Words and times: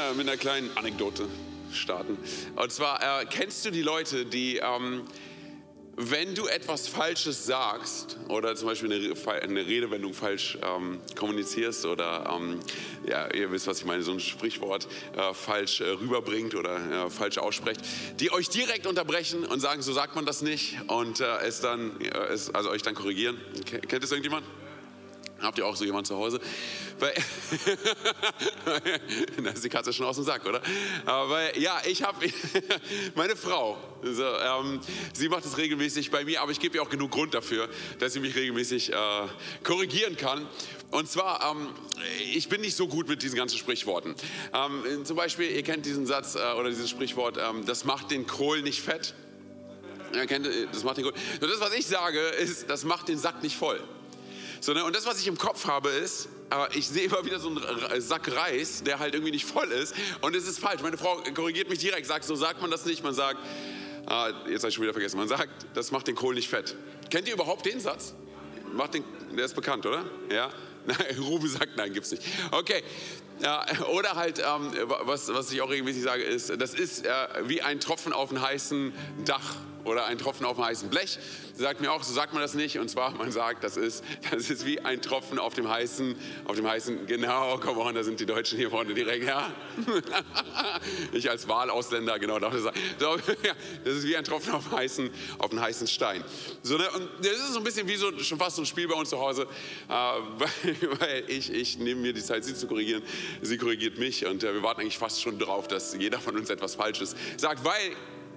gerne 0.00 0.16
mit 0.16 0.28
einer 0.28 0.36
kleinen 0.36 0.76
Anekdote 0.76 1.28
starten. 1.72 2.16
Und 2.56 2.72
zwar, 2.72 3.22
äh, 3.22 3.26
kennst 3.26 3.64
du 3.64 3.70
die 3.70 3.82
Leute, 3.82 4.24
die, 4.24 4.56
ähm, 4.56 5.02
wenn 5.96 6.34
du 6.34 6.46
etwas 6.46 6.88
Falsches 6.88 7.44
sagst 7.44 8.16
oder 8.28 8.56
zum 8.56 8.68
Beispiel 8.68 8.90
eine, 8.92 9.42
eine 9.42 9.66
Redewendung 9.66 10.14
falsch 10.14 10.56
ähm, 10.62 11.00
kommunizierst 11.16 11.84
oder, 11.84 12.34
ähm, 12.34 12.60
ja, 13.06 13.32
ihr 13.34 13.52
wisst, 13.52 13.66
was 13.66 13.80
ich 13.80 13.84
meine, 13.84 14.02
so 14.02 14.12
ein 14.12 14.20
Sprichwort 14.20 14.88
äh, 15.16 15.34
falsch 15.34 15.82
äh, 15.82 15.90
rüberbringt 15.90 16.54
oder 16.54 17.06
äh, 17.06 17.10
falsch 17.10 17.36
aussprecht, 17.38 17.82
die 18.20 18.32
euch 18.32 18.48
direkt 18.48 18.86
unterbrechen 18.86 19.44
und 19.44 19.60
sagen, 19.60 19.82
so 19.82 19.92
sagt 19.92 20.14
man 20.16 20.24
das 20.24 20.40
nicht 20.40 20.78
und 20.86 21.20
äh, 21.20 21.40
es 21.42 21.60
dann, 21.60 22.00
es, 22.30 22.54
also 22.54 22.70
euch 22.70 22.82
dann 22.82 22.94
korrigieren. 22.94 23.38
Kennt 23.66 24.02
es 24.02 24.10
irgendjemand? 24.10 24.46
Habt 25.40 25.58
ihr 25.58 25.66
auch 25.66 25.74
so 25.74 25.84
jemanden 25.84 26.06
zu 26.06 26.16
Hause? 26.16 26.38
Weil, 26.98 27.14
da 29.42 29.50
ist 29.50 29.64
die 29.64 29.70
Katze 29.70 29.92
schon 29.92 30.04
aus 30.04 30.16
dem 30.16 30.24
Sack, 30.24 30.44
oder? 30.44 30.60
Aber 31.06 31.58
ja, 31.58 31.80
ich 31.86 32.02
habe 32.02 32.26
meine 33.14 33.36
Frau, 33.36 33.78
so, 34.02 34.22
ähm, 34.22 34.80
sie 35.14 35.30
macht 35.30 35.46
es 35.46 35.56
regelmäßig 35.56 36.10
bei 36.10 36.24
mir, 36.24 36.42
aber 36.42 36.52
ich 36.52 36.60
gebe 36.60 36.76
ihr 36.76 36.82
auch 36.82 36.90
genug 36.90 37.10
Grund 37.10 37.32
dafür, 37.32 37.68
dass 37.98 38.12
sie 38.12 38.20
mich 38.20 38.34
regelmäßig 38.36 38.92
äh, 38.92 38.96
korrigieren 39.62 40.16
kann. 40.16 40.46
Und 40.90 41.08
zwar, 41.08 41.50
ähm, 41.50 41.68
ich 42.34 42.48
bin 42.50 42.60
nicht 42.60 42.76
so 42.76 42.86
gut 42.86 43.08
mit 43.08 43.22
diesen 43.22 43.36
ganzen 43.36 43.56
Sprichworten. 43.56 44.14
Ähm, 44.52 45.04
zum 45.06 45.16
Beispiel, 45.16 45.50
ihr 45.50 45.62
kennt 45.62 45.86
diesen 45.86 46.04
Satz 46.04 46.34
äh, 46.34 46.52
oder 46.58 46.68
dieses 46.68 46.90
Sprichwort, 46.90 47.38
ähm, 47.38 47.64
das 47.64 47.84
macht 47.84 48.10
den 48.10 48.26
Kohl 48.26 48.60
nicht 48.60 48.82
fett. 48.82 49.14
Ihr 50.12 50.26
kennt, 50.26 50.46
das 50.72 50.84
macht 50.84 50.98
den 50.98 51.04
Kohl. 51.04 51.14
So, 51.40 51.46
das, 51.46 51.60
was 51.60 51.72
ich 51.72 51.86
sage, 51.86 52.20
ist, 52.20 52.68
das 52.68 52.84
macht 52.84 53.08
den 53.08 53.16
Sack 53.16 53.42
nicht 53.42 53.56
voll. 53.56 53.80
So, 54.60 54.74
ne? 54.74 54.84
Und 54.84 54.94
das, 54.94 55.06
was 55.06 55.18
ich 55.20 55.26
im 55.26 55.38
Kopf 55.38 55.66
habe, 55.66 55.88
ist, 55.88 56.28
ich 56.74 56.86
sehe 56.86 57.04
immer 57.04 57.24
wieder 57.24 57.38
so 57.38 57.48
einen 57.48 58.00
Sack 58.00 58.34
Reis, 58.34 58.82
der 58.82 58.98
halt 58.98 59.14
irgendwie 59.14 59.32
nicht 59.32 59.46
voll 59.46 59.70
ist. 59.72 59.94
Und 60.20 60.36
es 60.36 60.46
ist 60.46 60.58
falsch. 60.58 60.82
Meine 60.82 60.98
Frau 60.98 61.22
korrigiert 61.34 61.70
mich 61.70 61.78
direkt, 61.78 62.06
sagt, 62.06 62.24
so 62.24 62.34
sagt 62.34 62.60
man 62.60 62.70
das 62.70 62.84
nicht. 62.84 63.02
Man 63.02 63.14
sagt, 63.14 63.38
ah, 64.06 64.30
jetzt 64.48 64.62
habe 64.62 64.68
ich 64.68 64.74
schon 64.74 64.82
wieder 64.82 64.92
vergessen, 64.92 65.16
man 65.16 65.28
sagt, 65.28 65.50
das 65.74 65.90
macht 65.90 66.08
den 66.08 66.14
Kohl 66.14 66.34
nicht 66.34 66.48
fett. 66.48 66.76
Kennt 67.08 67.26
ihr 67.28 67.34
überhaupt 67.34 67.64
den 67.64 67.80
Satz? 67.80 68.14
Macht 68.72 68.94
den, 68.94 69.04
der 69.36 69.46
ist 69.46 69.54
bekannt, 69.54 69.86
oder? 69.86 70.04
Ja? 70.30 70.50
Nein, 70.86 71.18
Ruben 71.20 71.46
sagt, 71.46 71.76
nein, 71.76 71.92
gibt's 71.92 72.10
nicht. 72.10 72.22
Okay. 72.52 72.82
Ja, 73.42 73.66
oder 73.88 74.16
halt, 74.16 74.38
ähm, 74.38 74.72
was, 75.04 75.28
was 75.28 75.52
ich 75.52 75.60
auch 75.60 75.70
regelmäßig 75.70 76.02
sage, 76.02 76.22
ist, 76.22 76.50
das 76.58 76.74
ist 76.74 77.04
äh, 77.04 77.10
wie 77.44 77.60
ein 77.60 77.80
Tropfen 77.80 78.14
auf 78.14 78.30
einem 78.30 78.40
heißen 78.40 78.92
Dach 79.24 79.56
oder 79.84 80.06
ein 80.06 80.18
Tropfen 80.18 80.46
auf 80.46 80.56
dem 80.56 80.64
heißen 80.64 80.90
Blech. 80.90 81.18
Sagt 81.56 81.80
mir 81.80 81.92
auch, 81.92 82.02
so 82.02 82.12
sagt 82.12 82.32
man 82.32 82.42
das 82.42 82.54
nicht. 82.54 82.78
Und 82.78 82.88
zwar, 82.88 83.12
man 83.12 83.32
sagt, 83.32 83.64
das 83.64 83.76
ist, 83.76 84.04
das 84.30 84.50
ist 84.50 84.64
wie 84.66 84.80
ein 84.80 85.02
Tropfen 85.02 85.38
auf 85.38 85.54
dem 85.54 85.68
heißen, 85.68 86.16
auf 86.44 86.56
dem 86.56 86.68
heißen, 86.68 87.06
genau, 87.06 87.58
komm 87.58 87.78
on, 87.78 87.94
da 87.94 88.02
sind 88.02 88.20
die 88.20 88.26
Deutschen 88.26 88.58
hier 88.58 88.70
vorne 88.70 88.94
direkt, 88.94 89.26
ja. 89.26 89.50
Ich 91.12 91.28
als 91.30 91.48
Wahlausländer, 91.48 92.18
genau, 92.18 92.38
darf 92.38 92.54
ich 92.54 92.62
sagen. 92.62 92.78
Das 93.84 93.94
ist 93.94 94.06
wie 94.06 94.16
ein 94.16 94.24
Tropfen 94.24 94.52
auf, 94.52 94.70
heißen, 94.70 95.10
auf 95.38 95.50
einen 95.50 95.60
heißen 95.60 95.86
Stein. 95.86 96.22
So, 96.62 96.76
ne, 96.76 96.90
und 96.90 97.08
das 97.20 97.32
ist 97.32 97.52
so 97.52 97.58
ein 97.58 97.64
bisschen 97.64 97.88
wie 97.88 97.96
so, 97.96 98.16
schon 98.18 98.38
fast 98.38 98.56
so 98.56 98.62
ein 98.62 98.66
Spiel 98.66 98.88
bei 98.88 98.94
uns 98.94 99.10
zu 99.10 99.18
Hause, 99.18 99.42
äh, 99.88 99.92
weil, 99.92 100.98
weil 101.00 101.24
ich, 101.28 101.52
ich 101.52 101.78
nehme 101.78 102.00
mir 102.00 102.12
die 102.12 102.22
Zeit, 102.22 102.44
sie 102.44 102.54
zu 102.54 102.66
korrigieren. 102.66 103.02
Sie 103.42 103.58
korrigiert 103.58 103.98
mich 103.98 104.26
und 104.26 104.42
äh, 104.42 104.54
wir 104.54 104.62
warten 104.62 104.80
eigentlich 104.80 104.98
fast 104.98 105.20
schon 105.22 105.38
drauf, 105.38 105.68
dass 105.68 105.94
jeder 105.94 106.20
von 106.20 106.36
uns 106.36 106.50
etwas 106.50 106.74
Falsches 106.74 107.16
sagt, 107.36 107.64
weil 107.64 107.92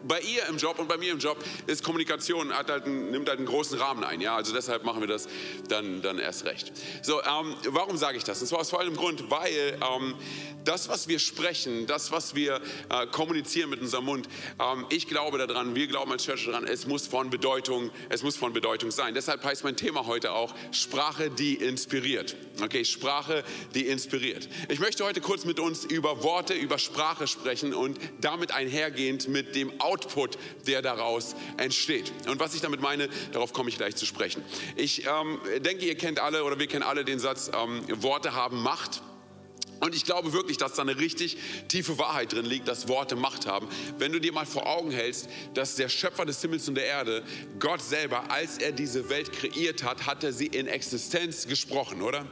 bei 0.08 0.20
ihr 0.22 0.46
im 0.48 0.58
Job 0.58 0.80
und 0.80 0.88
bei 0.88 0.98
mir 0.98 1.12
im 1.12 1.20
Job 1.20 1.38
ist 1.68 1.84
Kommunikation, 1.84 2.54
hat 2.54 2.70
halt 2.70 2.86
einen, 2.86 3.12
nimmt 3.12 3.30
halt 3.30 3.40
einen 3.40 3.48
großen 3.48 3.78
Rahmen 3.78 4.04
ein. 4.04 4.22
Ja? 4.22 4.36
Also 4.36 4.54
deshalb 4.54 4.84
machen 4.84 5.02
wir 5.02 5.08
das 5.08 5.28
dann, 5.70 6.02
dann 6.02 6.20
erst 6.20 6.46
recht. 6.46 6.72
So, 7.02 7.22
ähm, 7.22 7.56
warum 7.70 7.98
sage 7.98 8.18
ich 8.18 8.24
das? 8.24 8.42
Und 8.42 8.48
zwar 8.48 8.60
aus 8.60 8.70
folgendem 8.70 8.98
Grund, 8.98 9.30
weil 9.30 9.78
ähm, 9.96 10.16
das, 10.64 10.90
was 10.90 11.08
wir 11.08 11.20
sprechen, 11.20 11.88
das, 11.88 12.12
was 12.12 12.36
wir 12.36 12.62
äh, 12.90 13.08
kommunizieren 13.08 13.70
mit 13.70 13.82
unserem 13.82 14.06
Mund, 14.06 14.28
ähm, 14.60 14.86
ich 14.90 15.08
glaube 15.08 15.38
daran, 15.38 15.76
wir 15.76 15.88
glauben 15.88 16.12
als 16.12 16.26
Church 16.26 16.46
daran, 16.46 16.66
es 16.66 16.88
muss 16.88 17.08
von 17.08 17.30
Bedeutung, 17.30 17.92
es 18.10 18.24
muss 18.24 18.36
von 18.36 18.54
Bedeutung 18.54 18.92
sein. 18.92 19.14
Deshalb 19.14 19.44
heißt 19.44 19.64
mein 19.64 19.76
Thema 19.76 20.06
heute 20.06 20.34
auch 20.34 20.54
Sprache, 20.72 21.30
die 21.30 21.56
inspiriert. 21.56 22.36
Okay, 22.62 22.86
Sprache, 22.86 23.44
die 23.74 23.88
inspiriert. 23.88 24.48
Ich 24.70 24.80
möchte 24.80 25.04
heute 25.04 25.22
kurz 25.22 25.46
mit 25.46 25.60
uns 25.60 25.86
über 25.86 26.24
Worte, 26.24 26.54
über 26.54 26.78
Sprache 26.78 27.28
sprechen 27.28 27.74
und 27.74 28.00
damit 28.22 28.54
einhergehend 28.54 29.28
mit 29.28 29.56
dem 29.56 29.72
Output, 29.94 30.40
der 30.66 30.82
daraus 30.82 31.36
entsteht. 31.58 32.12
Und 32.28 32.40
was 32.40 32.56
ich 32.56 32.62
damit 32.62 32.82
meine, 32.82 33.10
darauf 33.32 33.54
komme 33.54 33.70
ich 33.70 33.78
gleich 33.78 33.96
zu 33.96 34.08
sprechen. 34.08 34.44
Ich 34.76 35.06
ähm, 35.06 35.40
denke, 35.60 35.86
ihr 35.86 35.96
kennt 35.96 36.20
alle 36.20 36.44
oder 36.44 36.58
wir 36.58 36.66
kennen 36.66 36.84
alle 36.84 37.06
den 37.06 37.20
Satz, 37.20 37.52
ähm, 37.54 37.84
Worte 38.02 38.34
haben 38.34 38.62
Macht. 38.62 39.04
Und 39.84 39.94
ich 39.96 40.06
glaube 40.06 40.32
wirklich, 40.32 40.56
dass 40.56 40.76
da 40.76 40.82
eine 40.82 40.98
richtig 40.98 41.36
tiefe 41.68 41.98
Wahrheit 41.98 42.32
drin 42.32 42.46
liegt, 42.46 42.70
dass 42.70 42.88
Worte 42.88 43.18
Macht 43.18 43.48
haben. 43.48 43.68
Wenn 43.98 44.14
du 44.14 44.22
dir 44.22 44.32
mal 44.32 44.46
vor 44.46 44.66
Augen 44.66 44.92
hältst, 44.92 45.28
dass 45.56 45.76
der 45.76 45.90
Schöpfer 45.90 46.24
des 46.24 46.40
Himmels 46.42 46.70
und 46.70 46.76
der 46.76 46.86
Erde, 46.86 47.22
Gott 47.60 47.82
selber, 47.82 48.32
als 48.32 48.60
er 48.60 48.72
diese 48.72 49.10
Welt 49.10 49.34
kreiert 49.34 49.84
hat, 49.84 50.06
hat 50.06 50.24
er 50.24 50.32
sie 50.32 50.48
in 50.48 50.68
Existenz 50.68 51.48
gesprochen, 51.48 52.02
oder? 52.02 52.26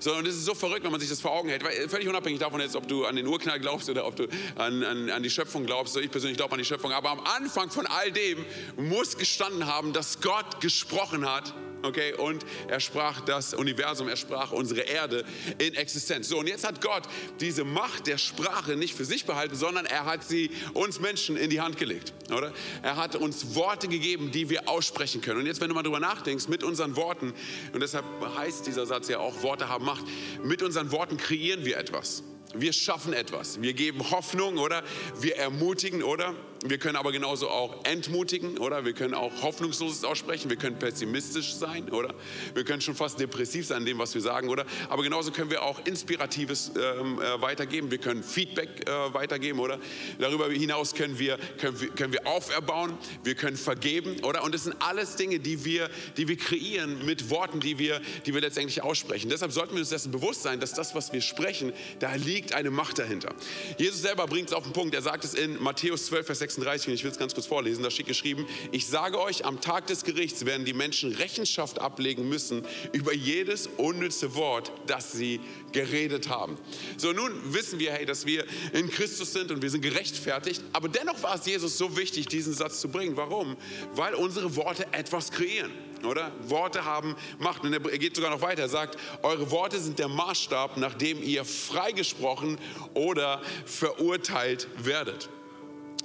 So, 0.00 0.12
und 0.16 0.26
es 0.26 0.34
ist 0.34 0.44
so 0.44 0.56
verrückt, 0.56 0.82
wenn 0.82 0.90
man 0.90 0.98
sich 0.98 1.08
das 1.08 1.20
vor 1.20 1.30
Augen 1.30 1.48
hält. 1.50 1.62
Weil, 1.62 1.88
völlig 1.88 2.08
unabhängig 2.08 2.40
davon 2.40 2.60
jetzt, 2.60 2.74
ob 2.74 2.88
du 2.88 3.04
an 3.04 3.14
den 3.14 3.28
Urknall 3.28 3.60
glaubst 3.60 3.88
oder 3.88 4.04
ob 4.04 4.16
du 4.16 4.26
an, 4.56 4.82
an, 4.82 5.08
an 5.08 5.22
die 5.22 5.30
Schöpfung 5.30 5.66
glaubst. 5.66 5.96
Ich 5.96 6.10
persönlich 6.10 6.36
glaube 6.36 6.54
an 6.54 6.58
die 6.58 6.64
Schöpfung. 6.64 6.90
Aber 6.90 7.10
am 7.10 7.20
Anfang 7.20 7.70
von 7.70 7.86
all 7.86 8.10
dem 8.10 8.44
muss 8.76 9.16
gestanden 9.16 9.66
haben, 9.66 9.92
dass 9.92 10.20
Gott 10.20 10.60
gesprochen 10.60 11.30
hat 11.30 11.54
Okay, 11.82 12.12
und 12.14 12.44
er 12.66 12.80
sprach 12.80 13.20
das 13.20 13.54
Universum, 13.54 14.08
er 14.08 14.16
sprach 14.16 14.50
unsere 14.50 14.80
Erde 14.80 15.24
in 15.58 15.74
Existenz. 15.74 16.28
So, 16.28 16.38
und 16.38 16.48
jetzt 16.48 16.66
hat 16.66 16.80
Gott 16.80 17.04
diese 17.40 17.64
Macht 17.64 18.06
der 18.06 18.18
Sprache 18.18 18.76
nicht 18.76 18.94
für 18.94 19.04
sich 19.04 19.26
behalten, 19.26 19.54
sondern 19.54 19.86
er 19.86 20.04
hat 20.04 20.24
sie 20.24 20.50
uns 20.74 20.98
Menschen 20.98 21.36
in 21.36 21.50
die 21.50 21.60
Hand 21.60 21.76
gelegt, 21.76 22.12
oder? 22.30 22.52
Er 22.82 22.96
hat 22.96 23.14
uns 23.14 23.54
Worte 23.54 23.86
gegeben, 23.86 24.32
die 24.32 24.50
wir 24.50 24.68
aussprechen 24.68 25.20
können. 25.20 25.40
Und 25.40 25.46
jetzt, 25.46 25.60
wenn 25.60 25.68
du 25.68 25.74
mal 25.74 25.82
drüber 25.82 26.00
nachdenkst, 26.00 26.48
mit 26.48 26.64
unseren 26.64 26.96
Worten, 26.96 27.32
und 27.72 27.80
deshalb 27.80 28.04
heißt 28.36 28.66
dieser 28.66 28.86
Satz 28.86 29.08
ja 29.08 29.18
auch, 29.18 29.42
Worte 29.42 29.68
haben 29.68 29.84
Macht, 29.84 30.04
mit 30.42 30.62
unseren 30.62 30.90
Worten 30.90 31.16
kreieren 31.16 31.64
wir 31.64 31.78
etwas. 31.78 32.24
Wir 32.54 32.72
schaffen 32.72 33.12
etwas. 33.12 33.60
Wir 33.60 33.74
geben 33.74 34.10
Hoffnung, 34.10 34.58
oder? 34.58 34.82
Wir 35.20 35.36
ermutigen, 35.36 36.02
oder? 36.02 36.34
Wir 36.64 36.78
können 36.78 36.96
aber 36.96 37.12
genauso 37.12 37.48
auch 37.48 37.84
entmutigen, 37.84 38.58
oder? 38.58 38.84
Wir 38.84 38.92
können 38.92 39.14
auch 39.14 39.42
Hoffnungsloses 39.42 40.04
aussprechen. 40.04 40.50
Wir 40.50 40.56
können 40.56 40.76
pessimistisch 40.76 41.54
sein, 41.54 41.88
oder? 41.90 42.14
Wir 42.54 42.64
können 42.64 42.80
schon 42.80 42.96
fast 42.96 43.20
depressiv 43.20 43.66
sein 43.66 43.78
in 43.78 43.86
dem, 43.86 43.98
was 43.98 44.12
wir 44.14 44.22
sagen, 44.22 44.48
oder? 44.48 44.66
Aber 44.88 45.04
genauso 45.04 45.30
können 45.30 45.50
wir 45.50 45.62
auch 45.62 45.86
Inspiratives 45.86 46.72
ähm, 46.74 47.20
äh, 47.20 47.40
weitergeben. 47.40 47.92
Wir 47.92 47.98
können 47.98 48.24
Feedback 48.24 48.88
äh, 48.88 49.14
weitergeben, 49.14 49.60
oder? 49.60 49.78
Darüber 50.18 50.50
hinaus 50.50 50.94
können 50.94 51.20
wir, 51.20 51.38
können, 51.58 51.80
wir, 51.80 51.88
können 51.90 52.12
wir 52.12 52.26
auferbauen. 52.26 52.98
Wir 53.22 53.36
können 53.36 53.56
vergeben, 53.56 54.24
oder? 54.24 54.42
Und 54.42 54.52
das 54.52 54.64
sind 54.64 54.74
alles 54.80 55.14
Dinge, 55.14 55.38
die 55.38 55.64
wir, 55.64 55.88
die 56.16 56.26
wir 56.26 56.36
kreieren 56.36 57.04
mit 57.06 57.30
Worten, 57.30 57.60
die 57.60 57.78
wir, 57.78 58.00
die 58.26 58.34
wir 58.34 58.40
letztendlich 58.40 58.82
aussprechen. 58.82 59.30
Deshalb 59.30 59.52
sollten 59.52 59.74
wir 59.74 59.80
uns 59.80 59.90
dessen 59.90 60.10
bewusst 60.10 60.42
sein, 60.42 60.58
dass 60.58 60.72
das, 60.72 60.96
was 60.96 61.12
wir 61.12 61.20
sprechen, 61.20 61.72
da 62.00 62.14
liegt 62.16 62.52
eine 62.52 62.72
Macht 62.72 62.98
dahinter. 62.98 63.32
Jesus 63.78 64.02
selber 64.02 64.26
bringt 64.26 64.48
es 64.48 64.54
auf 64.54 64.64
den 64.64 64.72
Punkt. 64.72 64.92
Er 64.96 65.02
sagt 65.02 65.22
es 65.22 65.34
in 65.34 65.62
Matthäus 65.62 66.06
12, 66.06 66.26
Vers 66.26 66.38
6. 66.40 66.47
36, 66.48 66.88
und 66.88 66.94
ich 66.94 67.04
will 67.04 67.10
es 67.10 67.18
ganz 67.18 67.34
kurz 67.34 67.46
vorlesen, 67.46 67.82
da 67.82 67.90
steht 67.90 68.06
geschrieben, 68.06 68.46
ich 68.72 68.86
sage 68.86 69.20
euch, 69.20 69.44
am 69.44 69.60
Tag 69.60 69.86
des 69.86 70.04
Gerichts 70.04 70.44
werden 70.46 70.64
die 70.64 70.72
Menschen 70.72 71.12
Rechenschaft 71.12 71.80
ablegen 71.80 72.28
müssen 72.28 72.64
über 72.92 73.14
jedes 73.14 73.68
unnütze 73.76 74.34
Wort, 74.34 74.72
das 74.86 75.12
sie 75.12 75.40
geredet 75.72 76.28
haben. 76.28 76.56
So, 76.96 77.12
nun 77.12 77.32
wissen 77.52 77.78
wir, 77.78 77.92
hey, 77.92 78.06
dass 78.06 78.26
wir 78.26 78.44
in 78.72 78.90
Christus 78.90 79.32
sind 79.32 79.50
und 79.50 79.62
wir 79.62 79.70
sind 79.70 79.82
gerechtfertigt, 79.82 80.62
aber 80.72 80.88
dennoch 80.88 81.22
war 81.22 81.34
es 81.34 81.46
Jesus 81.46 81.76
so 81.76 81.96
wichtig, 81.96 82.26
diesen 82.26 82.54
Satz 82.54 82.80
zu 82.80 82.88
bringen. 82.88 83.16
Warum? 83.16 83.56
Weil 83.94 84.14
unsere 84.14 84.56
Worte 84.56 84.86
etwas 84.92 85.30
kreieren 85.30 85.72
oder? 86.04 86.30
Worte 86.46 86.84
haben 86.84 87.16
Macht. 87.38 87.64
Und 87.64 87.72
er 87.72 87.80
geht 87.98 88.14
sogar 88.14 88.30
noch 88.30 88.40
weiter. 88.40 88.62
Er 88.62 88.68
sagt, 88.68 88.96
eure 89.22 89.50
Worte 89.50 89.80
sind 89.80 89.98
der 89.98 90.08
Maßstab, 90.08 90.76
nach 90.76 90.94
dem 90.94 91.20
ihr 91.22 91.44
freigesprochen 91.44 92.58
oder 92.94 93.42
verurteilt 93.66 94.68
werdet 94.78 95.28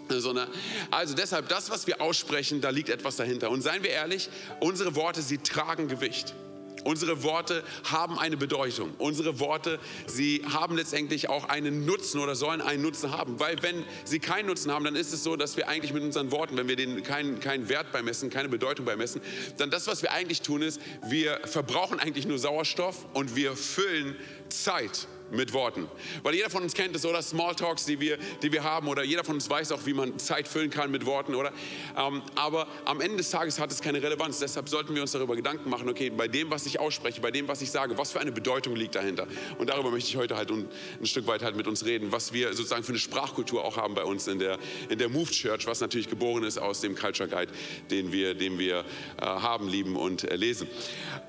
sondern 0.09 0.47
also 0.91 1.13
deshalb 1.15 1.49
das, 1.49 1.69
was 1.69 1.87
wir 1.87 2.01
aussprechen, 2.01 2.61
da 2.61 2.69
liegt 2.69 2.89
etwas 2.89 3.15
dahinter. 3.15 3.49
Und 3.49 3.61
seien 3.61 3.83
wir 3.83 3.89
ehrlich, 3.89 4.29
unsere 4.59 4.95
Worte, 4.95 5.21
sie 5.21 5.37
tragen 5.37 5.87
Gewicht. 5.87 6.35
Unsere 6.83 7.23
Worte 7.23 7.63
haben 7.85 8.19
eine 8.19 8.35
Bedeutung. 8.35 8.93
Unsere 8.97 9.39
Worte, 9.39 9.79
sie 10.05 10.43
haben 10.51 10.75
letztendlich 10.75 11.29
auch 11.29 11.47
einen 11.47 11.85
Nutzen 11.85 12.19
oder 12.19 12.35
sollen 12.35 12.61
einen 12.61 12.83
Nutzen 12.83 13.11
haben. 13.11 13.39
Weil 13.39 13.61
wenn 13.63 13.85
sie 14.03 14.19
keinen 14.19 14.47
Nutzen 14.47 14.71
haben, 14.71 14.83
dann 14.83 14.95
ist 14.95 15.13
es 15.13 15.23
so, 15.23 15.35
dass 15.35 15.55
wir 15.55 15.69
eigentlich 15.69 15.93
mit 15.93 16.03
unseren 16.03 16.31
Worten, 16.31 16.57
wenn 16.57 16.67
wir 16.67 16.75
denen 16.75 17.01
keinen, 17.03 17.39
keinen 17.39 17.69
Wert 17.69 17.91
beimessen, 17.91 18.29
keine 18.29 18.49
Bedeutung 18.49 18.85
beimessen, 18.85 19.21
dann 19.57 19.71
das, 19.71 19.87
was 19.87 20.01
wir 20.01 20.11
eigentlich 20.11 20.41
tun, 20.41 20.61
ist, 20.61 20.81
wir 21.07 21.39
verbrauchen 21.45 21.99
eigentlich 21.99 22.27
nur 22.27 22.37
Sauerstoff 22.37 23.05
und 23.13 23.35
wir 23.35 23.55
füllen 23.55 24.15
Zeit 24.49 25.07
mit 25.31 25.53
Worten. 25.53 25.87
Weil 26.21 26.35
jeder 26.35 26.49
von 26.49 26.63
uns 26.63 26.73
kennt 26.73 26.95
es, 26.95 27.05
oder? 27.05 27.21
Smalltalks, 27.21 27.85
die 27.85 27.99
wir, 27.99 28.17
die 28.41 28.51
wir 28.51 28.63
haben, 28.63 28.87
oder 28.87 29.03
jeder 29.03 29.23
von 29.23 29.35
uns 29.35 29.49
weiß 29.49 29.71
auch, 29.71 29.85
wie 29.85 29.93
man 29.93 30.17
Zeit 30.19 30.47
füllen 30.47 30.69
kann 30.69 30.91
mit 30.91 31.05
Worten, 31.05 31.35
oder? 31.35 31.51
Ähm, 31.97 32.21
aber 32.35 32.67
am 32.85 33.01
Ende 33.01 33.17
des 33.17 33.29
Tages 33.29 33.59
hat 33.59 33.71
es 33.71 33.81
keine 33.81 34.01
Relevanz. 34.01 34.39
Deshalb 34.39 34.69
sollten 34.69 34.95
wir 34.95 35.01
uns 35.01 35.11
darüber 35.11 35.35
Gedanken 35.35 35.69
machen, 35.69 35.89
okay, 35.89 36.09
bei 36.09 36.27
dem, 36.27 36.51
was 36.51 36.65
ich 36.65 36.79
ausspreche, 36.79 37.21
bei 37.21 37.31
dem, 37.31 37.47
was 37.47 37.61
ich 37.61 37.71
sage, 37.71 37.97
was 37.97 38.11
für 38.11 38.19
eine 38.19 38.31
Bedeutung 38.31 38.75
liegt 38.75 38.95
dahinter? 38.95 39.27
Und 39.57 39.69
darüber 39.69 39.91
möchte 39.91 40.09
ich 40.09 40.17
heute 40.17 40.35
halt 40.35 40.51
ein, 40.51 40.67
ein 40.99 41.05
Stück 41.05 41.27
weit 41.27 41.43
halt 41.43 41.55
mit 41.55 41.67
uns 41.67 41.85
reden, 41.85 42.11
was 42.11 42.33
wir 42.33 42.53
sozusagen 42.53 42.83
für 42.83 42.91
eine 42.91 42.99
Sprachkultur 42.99 43.63
auch 43.63 43.77
haben 43.77 43.95
bei 43.95 44.03
uns 44.03 44.27
in 44.27 44.39
der, 44.39 44.59
in 44.89 44.99
der 44.99 45.09
Move 45.09 45.29
Church, 45.31 45.67
was 45.67 45.81
natürlich 45.81 46.09
geboren 46.09 46.43
ist 46.43 46.57
aus 46.57 46.81
dem 46.81 46.95
Culture 46.95 47.29
Guide, 47.29 47.51
den 47.89 48.11
wir, 48.11 48.33
den 48.33 48.59
wir 48.59 48.79
äh, 49.19 49.25
haben, 49.25 49.67
lieben 49.67 49.95
und 49.95 50.23
äh, 50.23 50.35
lesen. 50.35 50.67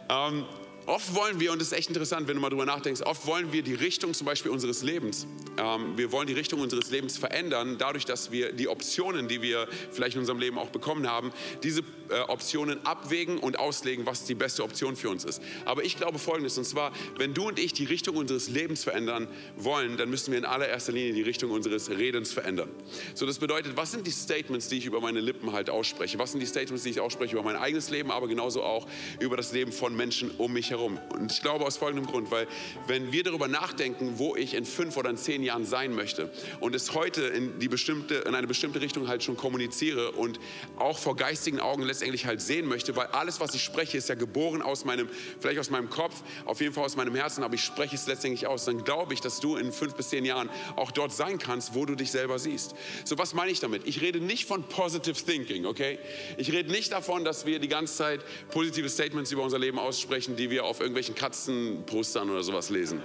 Ähm, 0.09 0.45
Oft 0.87 1.15
wollen 1.15 1.41
wir, 1.41 1.51
und 1.51 1.61
das 1.61 1.69
ist 1.69 1.79
echt 1.79 1.89
interessant, 1.89 2.29
wenn 2.29 2.35
du 2.35 2.43
mal 2.43 2.51
drüber 2.51 2.67
nachdenkst, 2.67 3.01
oft 3.03 3.27
wollen 3.27 3.53
wir 3.53 3.63
die 3.63 3.73
Richtung 3.73 4.13
zum 4.13 4.27
Beispiel 4.27 4.51
unseres 4.51 4.83
Lebens, 4.83 5.27
ähm, 5.57 5.97
wir 5.97 6.13
wollen 6.13 6.27
die 6.27 6.35
Richtung 6.35 6.61
unseres 6.61 6.91
Lebens 6.91 7.17
verändern, 7.17 7.77
dadurch, 7.79 8.05
dass 8.05 8.31
wir 8.31 8.53
die 8.53 8.69
Optionen, 8.69 9.27
die 9.27 9.41
wir 9.41 9.67
vielleicht 9.91 10.17
in 10.17 10.21
unserem 10.21 10.39
Leben 10.39 10.59
auch 10.59 10.69
bekommen 10.69 11.09
haben, 11.09 11.33
diese 11.63 11.81
äh, 12.11 12.21
Optionen 12.29 12.85
abwägen 12.85 13.39
und 13.39 13.59
auslegen, 13.59 14.05
was 14.05 14.25
die 14.25 14.35
beste 14.35 14.63
Option 14.63 14.95
für 14.95 15.09
uns 15.09 15.25
ist. 15.25 15.43
Aber 15.65 15.85
ich 15.85 15.97
glaube 15.97 16.19
Folgendes, 16.19 16.59
und 16.59 16.65
zwar, 16.65 16.93
wenn 17.17 17.33
du 17.33 17.49
und 17.49 17.59
ich 17.59 17.73
die 17.73 17.87
Richtung 17.87 18.17
unseres 18.17 18.51
Lebens 18.51 18.85
verändern 18.85 19.29
wollen, 19.57 19.97
dann 19.97 20.11
müssen 20.11 20.33
wir 20.33 20.39
in 20.39 20.45
allererster 20.45 20.93
Linie 20.93 21.15
die 21.15 21.23
Richtung 21.23 21.51
unseres 21.51 21.89
Redens 21.89 22.33
verändern. 22.33 22.69
So, 23.15 23.25
das 23.25 23.39
bedeutet, 23.39 23.75
was 23.77 23.91
sind 23.91 24.07
die 24.07 24.11
Statements, 24.11 24.69
die 24.69 24.79
ich 24.79 24.85
über 24.85 25.01
meine 25.01 25.21
Lippen 25.21 25.53
halt 25.53 25.71
ausspreche? 25.71 26.19
Was 26.19 26.33
sind 26.33 26.41
die 26.41 26.47
Statements, 26.47 26.85
die 26.85 26.91
ich 26.91 27.01
ausspreche 27.01 27.37
über 27.37 27.43
mein 27.43 27.57
eigenes 27.57 27.89
Leben, 27.89 28.11
aber 28.11 28.29
genauso 28.29 28.63
auch 28.63 28.87
über 29.19 29.39
das 29.39 29.53
Leben 29.53 29.73
von 29.73 29.97
Menschen 29.97 30.31
um 30.33 30.53
mich 30.53 30.71
herum? 30.71 30.74
Herum. 30.75 30.99
Und 31.11 31.33
ich 31.33 31.41
glaube 31.41 31.65
aus 31.65 31.77
folgendem 31.77 32.07
Grund, 32.07 32.31
weil 32.31 32.47
wenn 32.87 33.13
wir 33.13 33.23
darüber 33.23 33.49
nachdenken, 33.49 34.15
wo 34.19 34.37
ich 34.37 34.55
in 34.55 34.65
fünf 34.65 34.97
oder 34.97 35.11
in 35.11 35.17
zehn 35.17 35.43
Jahren 35.43 35.65
sein 35.65 35.95
möchte 35.95 36.31
und 36.61 36.75
es 36.75 36.95
heute 36.95 37.23
in, 37.23 37.59
die 37.59 37.69
bestimmte, 37.69 38.17
in 38.17 38.35
eine 38.35 38.47
bestimmte 38.47 38.81
Richtung 38.81 39.09
halt 39.09 39.23
schon 39.23 39.37
kommuniziere 39.37 40.13
und 40.13 40.39
auch 40.77 40.99
vor 40.99 41.17
geistigen 41.17 41.61
Augen 41.61 41.83
letztendlich 41.83 42.27
halt 42.27 42.41
sehen 42.41 42.67
möchte, 42.67 42.97
weil 42.97 43.07
alles, 43.09 43.41
was 43.41 43.55
ich 43.55 43.63
spreche, 43.63 43.99
ist 43.99 44.09
ja 44.09 44.15
geboren 44.15 44.63
aus 44.63 44.85
meinem, 44.85 45.09
vielleicht 45.41 45.59
aus 45.59 45.71
meinem 45.71 45.91
Kopf, 45.91 46.23
auf 46.45 46.61
jeden 46.61 46.73
Fall 46.73 46.85
aus 46.85 46.97
meinem 46.97 47.15
Herzen, 47.15 47.45
aber 47.45 47.55
ich 47.55 47.63
spreche 47.63 47.95
es 47.95 48.07
letztendlich 48.07 48.47
aus, 48.47 48.65
dann 48.65 48.85
glaube 48.85 49.15
ich, 49.15 49.21
dass 49.21 49.41
du 49.41 49.57
in 49.57 49.73
fünf 49.73 49.95
bis 49.95 50.09
zehn 50.11 50.25
Jahren 50.25 50.51
auch 50.77 50.91
dort 50.91 51.13
sein 51.13 51.39
kannst, 51.39 51.75
wo 51.75 51.87
du 51.87 51.95
dich 51.95 52.11
selber 52.11 52.39
siehst. 52.39 52.75
So, 53.05 53.19
was 53.19 53.35
meine 53.35 53.51
ich 53.51 53.61
damit? 53.61 53.87
Ich 53.87 54.01
rede 54.01 54.21
nicht 54.21 54.47
von 54.47 54.65
Positive 54.65 55.15
Thinking, 55.15 55.67
okay? 55.67 55.99
Ich 56.37 56.53
rede 56.53 56.71
nicht 56.71 56.93
davon, 56.93 57.25
dass 57.25 57.47
wir 57.47 57.59
die 57.59 57.69
ganze 57.69 57.95
Zeit 57.95 58.21
positive 58.51 58.89
Statements 58.89 59.31
über 59.33 59.43
unser 59.43 59.59
Leben 59.59 59.79
aussprechen, 59.79 60.37
die 60.37 60.51
wir 60.51 60.64
auf 60.65 60.81
irgendwelchen 60.81 61.15
Katzenpostern 61.15 62.31
oder 62.31 62.43
sowas 62.43 62.71
lesen. 62.71 63.03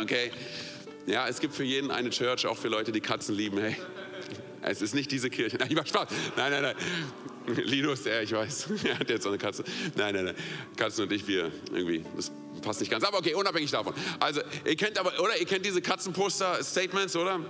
Okay? 0.00 0.30
Ja, 1.06 1.26
es 1.26 1.40
gibt 1.40 1.54
für 1.54 1.64
jeden 1.64 1.90
eine 1.90 2.10
Church, 2.10 2.46
auch 2.46 2.58
für 2.58 2.68
Leute, 2.68 2.92
die 2.92 3.00
Katzen 3.00 3.34
lieben. 3.34 3.58
Hey, 3.58 3.76
es 4.62 4.82
ist 4.82 4.94
nicht 4.94 5.10
diese 5.10 5.30
Kirche. 5.30 5.56
Nein, 5.58 5.68
ich 5.70 5.76
mach 5.76 5.86
Spaß. 5.86 6.08
Nein, 6.36 6.52
nein, 6.52 6.62
nein. 6.62 6.76
Linus, 7.64 8.04
ja, 8.04 8.20
ich 8.20 8.32
weiß, 8.32 8.68
er 8.84 8.98
hat 8.98 9.08
jetzt 9.08 9.22
so 9.22 9.30
eine 9.30 9.38
Katze. 9.38 9.64
Nein, 9.96 10.14
nein, 10.14 10.26
nein. 10.26 10.34
Katzen 10.76 11.04
und 11.04 11.12
ich, 11.12 11.26
wir 11.26 11.50
irgendwie, 11.72 12.04
das 12.14 12.30
passt 12.60 12.80
nicht 12.80 12.90
ganz. 12.90 13.04
Aber 13.04 13.18
okay, 13.18 13.34
unabhängig 13.34 13.70
davon. 13.70 13.94
Also, 14.20 14.42
ihr 14.66 14.76
kennt 14.76 14.98
aber, 14.98 15.18
oder? 15.20 15.38
Ihr 15.38 15.46
kennt 15.46 15.64
diese 15.64 15.80
Katzenposter-Statements, 15.80 17.16
oder? 17.16 17.40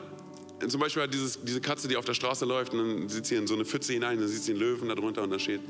Zum 0.68 0.80
Beispiel 0.80 1.06
dieses, 1.08 1.42
diese 1.42 1.60
Katze, 1.60 1.88
die 1.88 1.96
auf 1.96 2.04
der 2.04 2.14
Straße 2.14 2.44
läuft 2.44 2.72
und 2.74 2.78
dann 2.78 3.08
sieht 3.08 3.26
sie 3.26 3.36
in 3.36 3.46
so 3.46 3.54
eine 3.54 3.64
Pfütze 3.64 3.92
hinein, 3.92 4.18
dann 4.18 4.28
sieht 4.28 4.42
sie 4.42 4.52
einen 4.52 4.60
Löwen 4.60 4.88
darunter 4.88 5.22
und 5.22 5.30
da 5.30 5.38
steht, 5.38 5.60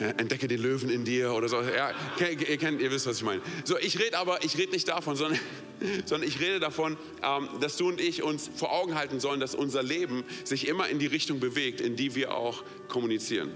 entdecke 0.00 0.48
den 0.48 0.60
Löwen 0.60 0.90
in 0.90 1.04
dir 1.04 1.32
oder 1.32 1.48
so. 1.48 1.60
Ja, 1.60 1.92
ihr, 2.18 2.56
kennt, 2.56 2.80
ihr 2.80 2.90
wisst, 2.90 3.06
was 3.06 3.18
ich 3.18 3.22
meine. 3.22 3.42
So, 3.64 3.78
ich 3.78 3.98
rede 3.98 4.18
aber, 4.18 4.44
ich 4.44 4.56
rede 4.56 4.72
nicht 4.72 4.88
davon, 4.88 5.16
sondern, 5.16 5.38
sondern 6.04 6.28
ich 6.28 6.40
rede 6.40 6.60
davon, 6.60 6.96
ähm, 7.22 7.48
dass 7.60 7.76
du 7.76 7.88
und 7.88 8.00
ich 8.00 8.22
uns 8.22 8.50
vor 8.54 8.72
Augen 8.72 8.94
halten 8.94 9.20
sollen, 9.20 9.40
dass 9.40 9.54
unser 9.54 9.82
Leben 9.82 10.24
sich 10.44 10.68
immer 10.68 10.88
in 10.88 10.98
die 10.98 11.06
Richtung 11.06 11.40
bewegt, 11.40 11.80
in 11.80 11.96
die 11.96 12.14
wir 12.14 12.34
auch 12.34 12.64
kommunizieren. 12.88 13.50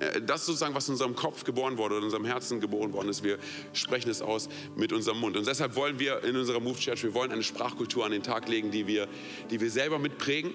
Äh, 0.00 0.20
das 0.22 0.40
ist 0.40 0.46
sozusagen, 0.46 0.74
was 0.74 0.88
in 0.88 0.94
unserem 0.94 1.14
Kopf 1.14 1.44
geboren 1.44 1.78
wurde, 1.78 1.98
in 1.98 2.04
unserem 2.04 2.24
Herzen 2.24 2.60
geboren 2.60 2.92
worden 2.92 3.08
ist. 3.08 3.22
Wir 3.22 3.38
sprechen 3.72 4.10
es 4.10 4.22
aus 4.22 4.48
mit 4.76 4.92
unserem 4.92 5.18
Mund. 5.20 5.36
Und 5.36 5.46
deshalb 5.46 5.76
wollen 5.76 5.98
wir 5.98 6.24
in 6.24 6.36
unserer 6.36 6.60
Move 6.60 6.78
Church, 6.78 7.02
wir 7.02 7.14
wollen 7.14 7.30
eine 7.30 7.42
Sprachkultur 7.42 8.04
an 8.04 8.12
den 8.12 8.22
Tag 8.22 8.48
legen, 8.48 8.70
die 8.70 8.86
wir, 8.86 9.06
die 9.50 9.60
wir 9.60 9.70
selber 9.70 9.98
mitprägen, 9.98 10.52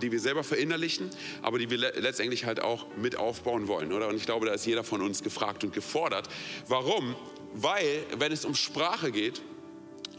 die 0.00 0.12
wir 0.12 0.20
selber 0.20 0.44
verinnerlichen, 0.44 1.10
aber 1.40 1.58
die 1.58 1.70
wir 1.70 1.78
letztendlich 1.78 2.44
halt 2.44 2.60
auch 2.60 2.86
mit 2.96 3.16
aufbauen 3.16 3.68
wollen. 3.68 3.92
Oder? 3.92 4.08
Und 4.08 4.16
ich 4.16 4.26
glaube, 4.26 4.46
da 4.46 4.52
ist 4.52 4.66
jeder 4.66 4.84
von 4.84 5.00
uns 5.00 5.22
gefragt 5.22 5.64
und 5.64 5.72
gefordert. 5.72 6.28
Warum? 6.68 7.16
Weil, 7.54 8.04
wenn 8.18 8.32
es 8.32 8.44
um 8.44 8.54
Sprache 8.54 9.12
geht, 9.12 9.42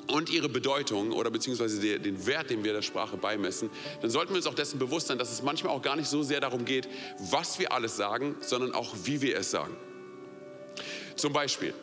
und 0.07 0.29
ihre 0.29 0.49
Bedeutung 0.49 1.11
oder 1.11 1.31
beziehungsweise 1.31 1.79
den 1.99 2.25
Wert, 2.25 2.49
den 2.49 2.63
wir 2.63 2.73
der 2.73 2.81
Sprache 2.81 3.17
beimessen, 3.17 3.69
dann 4.01 4.09
sollten 4.09 4.31
wir 4.31 4.37
uns 4.37 4.47
auch 4.47 4.53
dessen 4.53 4.79
bewusst 4.79 5.07
sein, 5.07 5.17
dass 5.17 5.31
es 5.31 5.43
manchmal 5.43 5.73
auch 5.73 5.81
gar 5.81 5.95
nicht 5.95 6.09
so 6.09 6.23
sehr 6.23 6.39
darum 6.39 6.65
geht, 6.65 6.87
was 7.19 7.59
wir 7.59 7.71
alles 7.71 7.95
sagen, 7.95 8.35
sondern 8.41 8.73
auch 8.73 8.93
wie 9.03 9.21
wir 9.21 9.37
es 9.37 9.51
sagen. 9.51 9.75
Zum 11.15 11.33
Beispiel, 11.33 11.73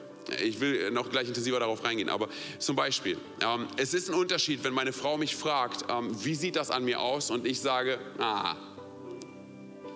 ich 0.42 0.60
will 0.60 0.90
noch 0.90 1.10
gleich 1.10 1.28
intensiver 1.28 1.60
darauf 1.60 1.84
reingehen, 1.84 2.08
aber 2.08 2.28
zum 2.58 2.76
Beispiel, 2.76 3.18
ähm, 3.42 3.66
es 3.76 3.94
ist 3.94 4.08
ein 4.08 4.14
Unterschied, 4.14 4.64
wenn 4.64 4.74
meine 4.74 4.92
Frau 4.92 5.16
mich 5.16 5.36
fragt, 5.36 5.84
ähm, 5.88 6.12
wie 6.24 6.34
sieht 6.34 6.56
das 6.56 6.70
an 6.70 6.84
mir 6.84 7.00
aus 7.00 7.30
und 7.30 7.46
ich 7.46 7.60
sage, 7.60 7.98
ah, 8.18 8.56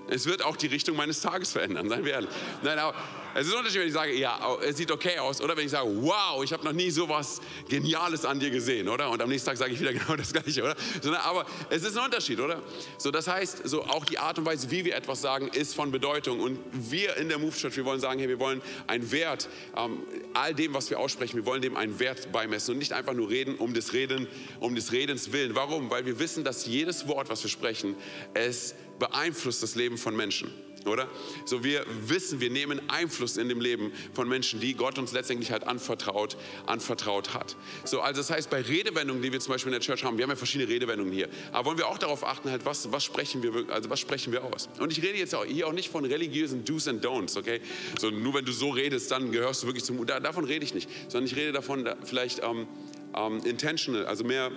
es 0.09 0.27
wird 0.27 0.45
auch 0.45 0.57
die 0.57 0.67
Richtung 0.67 0.97
meines 0.97 1.21
Tages 1.21 1.53
verändern, 1.53 1.89
seien 1.89 2.05
wir 2.05 2.13
ehrlich. 2.13 2.31
Nein, 2.63 2.79
aber 2.79 2.95
es 3.35 3.47
ist 3.47 3.53
ein 3.53 3.59
Unterschied, 3.59 3.81
wenn 3.81 3.89
ich 3.89 3.95
sage, 3.95 4.15
ja, 4.15 4.57
es 4.63 4.77
sieht 4.77 4.91
okay 4.91 5.19
aus, 5.19 5.41
oder 5.41 5.57
wenn 5.57 5.65
ich 5.65 5.71
sage, 5.73 5.89
wow, 6.03 6.43
ich 6.45 6.53
habe 6.53 6.65
noch 6.65 6.73
nie 6.73 6.91
so 6.91 7.09
was 7.09 7.41
Geniales 7.69 8.25
an 8.25 8.39
dir 8.39 8.51
gesehen, 8.51 8.89
oder? 8.89 9.11
Und 9.11 9.21
am 9.21 9.29
nächsten 9.29 9.49
Tag 9.49 9.57
sage 9.57 9.73
ich 9.73 9.81
wieder 9.81 9.93
genau 9.93 10.15
das 10.15 10.33
Gleiche, 10.33 10.63
oder? 10.63 10.77
Aber 11.25 11.45
es 11.69 11.83
ist 11.83 11.97
ein 11.97 12.05
Unterschied, 12.05 12.39
oder? 12.39 12.63
So, 12.97 13.11
das 13.11 13.27
heißt, 13.27 13.69
so 13.69 13.83
auch 13.83 14.05
die 14.05 14.19
Art 14.19 14.39
und 14.39 14.47
Weise, 14.47 14.71
wie 14.71 14.85
wir 14.85 14.95
etwas 14.95 15.21
sagen, 15.21 15.49
ist 15.49 15.75
von 15.75 15.91
Bedeutung. 15.91 16.41
Und 16.41 16.59
wir 16.73 17.17
in 17.17 17.29
der 17.29 17.39
Move 17.39 17.57
Church, 17.57 17.77
wir 17.77 17.85
wollen 17.85 18.01
sagen, 18.01 18.21
hey, 18.21 18.29
wir 18.29 18.39
wollen 18.39 18.63
einen 18.87 19.11
Wert, 19.11 19.49
ähm, 19.77 20.03
all 20.35 20.55
dem, 20.55 20.73
was 20.73 20.91
wir 20.91 21.01
aussprechen, 21.01 21.37
wir 21.37 21.47
wollen 21.47 21.63
dem 21.63 21.77
einen 21.77 21.99
Wert 21.99 22.31
beimessen 22.31 22.73
und 22.73 22.79
nicht 22.79 22.93
einfach 22.93 23.15
nur 23.15 23.31
reden 23.31 23.57
um 23.57 23.75
des 23.75 23.93
Reden, 23.93 24.29
um 24.61 24.75
des 24.75 24.93
Redens 24.93 25.33
willen. 25.33 25.57
Warum? 25.57 25.91
Weil 25.91 26.07
wir 26.07 26.19
wissen, 26.21 26.45
dass 26.45 26.67
jedes 26.67 27.09
Wort, 27.09 27.29
was 27.31 27.43
wir 27.43 27.51
sprechen, 27.51 27.97
es 28.35 28.75
beeinflusst 28.99 29.63
das 29.63 29.75
Leben 29.75 29.99
von 29.99 30.15
Menschen 30.15 30.53
oder? 30.87 31.09
So 31.45 31.65
wir 31.65 31.85
wissen, 32.07 32.41
wir 32.41 32.51
nehmen 32.51 32.81
Einfluss 32.89 33.37
in 33.37 33.49
dem 33.49 33.61
Leben 33.61 33.93
von 34.13 34.29
Menschen, 34.29 34.61
die 34.61 34.75
Gott 34.75 34.99
uns 34.99 35.13
letztendlich 35.13 35.51
halt 35.53 35.65
anvertraut, 35.67 36.37
anvertraut 36.67 37.35
hat. 37.35 37.57
So, 37.85 38.01
also 38.01 38.21
das 38.21 38.31
heißt, 38.31 38.51
bei 38.51 38.61
Redewendungen, 38.61 39.23
die 39.23 39.33
wir 39.33 39.41
zum 39.41 39.53
Beispiel 39.53 39.73
in 39.73 39.79
der 39.79 39.81
Church 39.81 40.05
haben, 40.05 40.19
wir 40.19 40.25
haben 40.25 40.31
ja 40.31 40.37
verschiedene 40.37 40.71
Redewendungen 40.71 41.13
hier, 41.13 41.29
aber 41.53 41.67
wollen 41.67 41.79
wir 41.79 41.89
auch 41.89 41.99
darauf 41.99 42.25
achten, 42.25 42.51
halt, 42.51 42.65
was, 42.65 42.91
was 42.93 43.05
sprechen 43.05 43.43
wir, 43.43 43.73
also 43.73 43.91
was 43.91 44.01
sprechen 44.01 44.33
wir 44.33 44.45
aus? 44.45 44.69
Und 44.79 44.93
ich 44.93 45.03
rede 45.03 45.19
jetzt 45.19 45.35
auch, 45.35 45.45
hier 45.45 45.67
auch 45.67 45.73
nicht 45.73 45.91
von 45.91 46.05
religiösen 46.05 46.65
Do's 46.65 46.89
and 46.89 47.05
Don'ts, 47.05 47.37
okay? 47.37 47.61
So, 47.99 48.11
nur 48.11 48.35
wenn 48.35 48.45
du 48.45 48.53
so 48.53 48.71
redest, 48.71 49.11
dann 49.11 49.33
gehörst 49.33 49.63
du 49.63 49.67
wirklich 49.67 49.85
zum, 49.85 50.05
da, 50.07 50.21
davon 50.21 50.45
rede 50.45 50.65
ich 50.65 50.75
nicht, 50.75 50.89
sondern 51.09 51.27
ich 51.27 51.37
rede 51.37 51.53
davon, 51.53 51.85
da, 51.85 51.97
vielleicht 52.05 52.43
ähm, 52.43 52.67
ähm, 53.17 53.41
intentional, 53.45 54.07
also 54.07 54.25
mehr, 54.25 54.51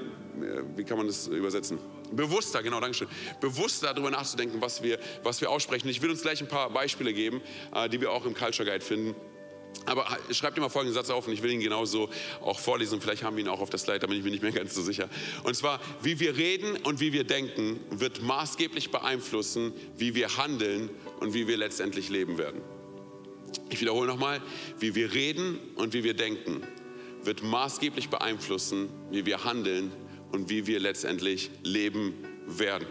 wie 0.75 0.83
kann 0.83 0.97
man 0.97 1.07
das 1.07 1.27
übersetzen? 1.27 1.79
Bewusster, 2.11 2.63
genau, 2.63 2.79
Dankeschön. 2.79 3.07
Bewusster 3.41 3.93
darüber 3.93 4.11
nachzudenken, 4.11 4.61
was 4.61 4.81
wir, 4.81 4.99
was 5.23 5.41
wir 5.41 5.49
aussprechen. 5.49 5.89
Ich 5.89 6.01
will 6.01 6.09
uns 6.09 6.21
gleich 6.21 6.41
ein 6.41 6.47
paar 6.47 6.69
Beispiele 6.69 7.13
geben, 7.13 7.41
äh, 7.73 7.89
die 7.89 7.99
wir 8.01 8.11
auch 8.11 8.25
im 8.25 8.33
Culture 8.33 8.69
Guide 8.69 8.83
finden. 8.83 9.15
Aber 9.85 10.05
schreibt 10.31 10.57
dir 10.57 10.61
mal 10.61 10.69
folgenden 10.69 10.93
Satz 10.93 11.09
auf 11.09 11.27
und 11.27 11.33
ich 11.33 11.43
will 11.43 11.51
ihn 11.51 11.59
genauso 11.59 12.09
auch 12.41 12.59
vorlesen. 12.59 12.99
Vielleicht 12.99 13.23
haben 13.23 13.37
wir 13.37 13.43
ihn 13.43 13.49
auch 13.49 13.59
auf 13.59 13.69
der 13.69 13.79
Slide, 13.79 13.99
da 13.99 14.07
bin 14.07 14.17
ich 14.17 14.23
mir 14.23 14.31
nicht 14.31 14.43
mehr 14.43 14.51
ganz 14.51 14.73
so 14.73 14.81
sicher. 14.81 15.09
Und 15.43 15.55
zwar, 15.55 15.79
wie 16.01 16.19
wir 16.19 16.35
reden 16.35 16.77
und 16.77 16.99
wie 16.99 17.13
wir 17.13 17.23
denken, 17.23 17.79
wird 17.89 18.21
maßgeblich 18.21 18.91
beeinflussen, 18.91 19.73
wie 19.95 20.15
wir 20.15 20.37
handeln 20.37 20.89
und 21.19 21.33
wie 21.33 21.47
wir 21.47 21.57
letztendlich 21.57 22.09
leben 22.09 22.37
werden. 22.37 22.61
Ich 23.69 23.79
wiederhole 23.81 24.07
nochmal, 24.07 24.41
wie 24.79 24.95
wir 24.95 25.13
reden 25.13 25.59
und 25.75 25.93
wie 25.93 26.03
wir 26.03 26.13
denken, 26.13 26.63
wird 27.27 27.43
maßgeblich 27.43 28.09
beeinflussen, 28.09 28.89
wie 29.11 29.25
wir 29.25 29.43
handeln 29.43 29.91
und 30.31 30.49
wie 30.49 30.65
wir 30.65 30.79
letztendlich 30.79 31.51
leben 31.61 32.15
werden. 32.47 32.87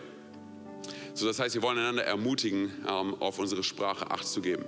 So, 1.16 1.24
das 1.24 1.38
heißt, 1.38 1.54
wir 1.54 1.62
wollen 1.62 1.78
einander 1.78 2.04
ermutigen, 2.04 2.70
ähm, 2.86 3.14
auf 3.20 3.38
unsere 3.38 3.62
Sprache 3.62 4.10
Acht 4.10 4.26
zu 4.26 4.42
geben. 4.42 4.66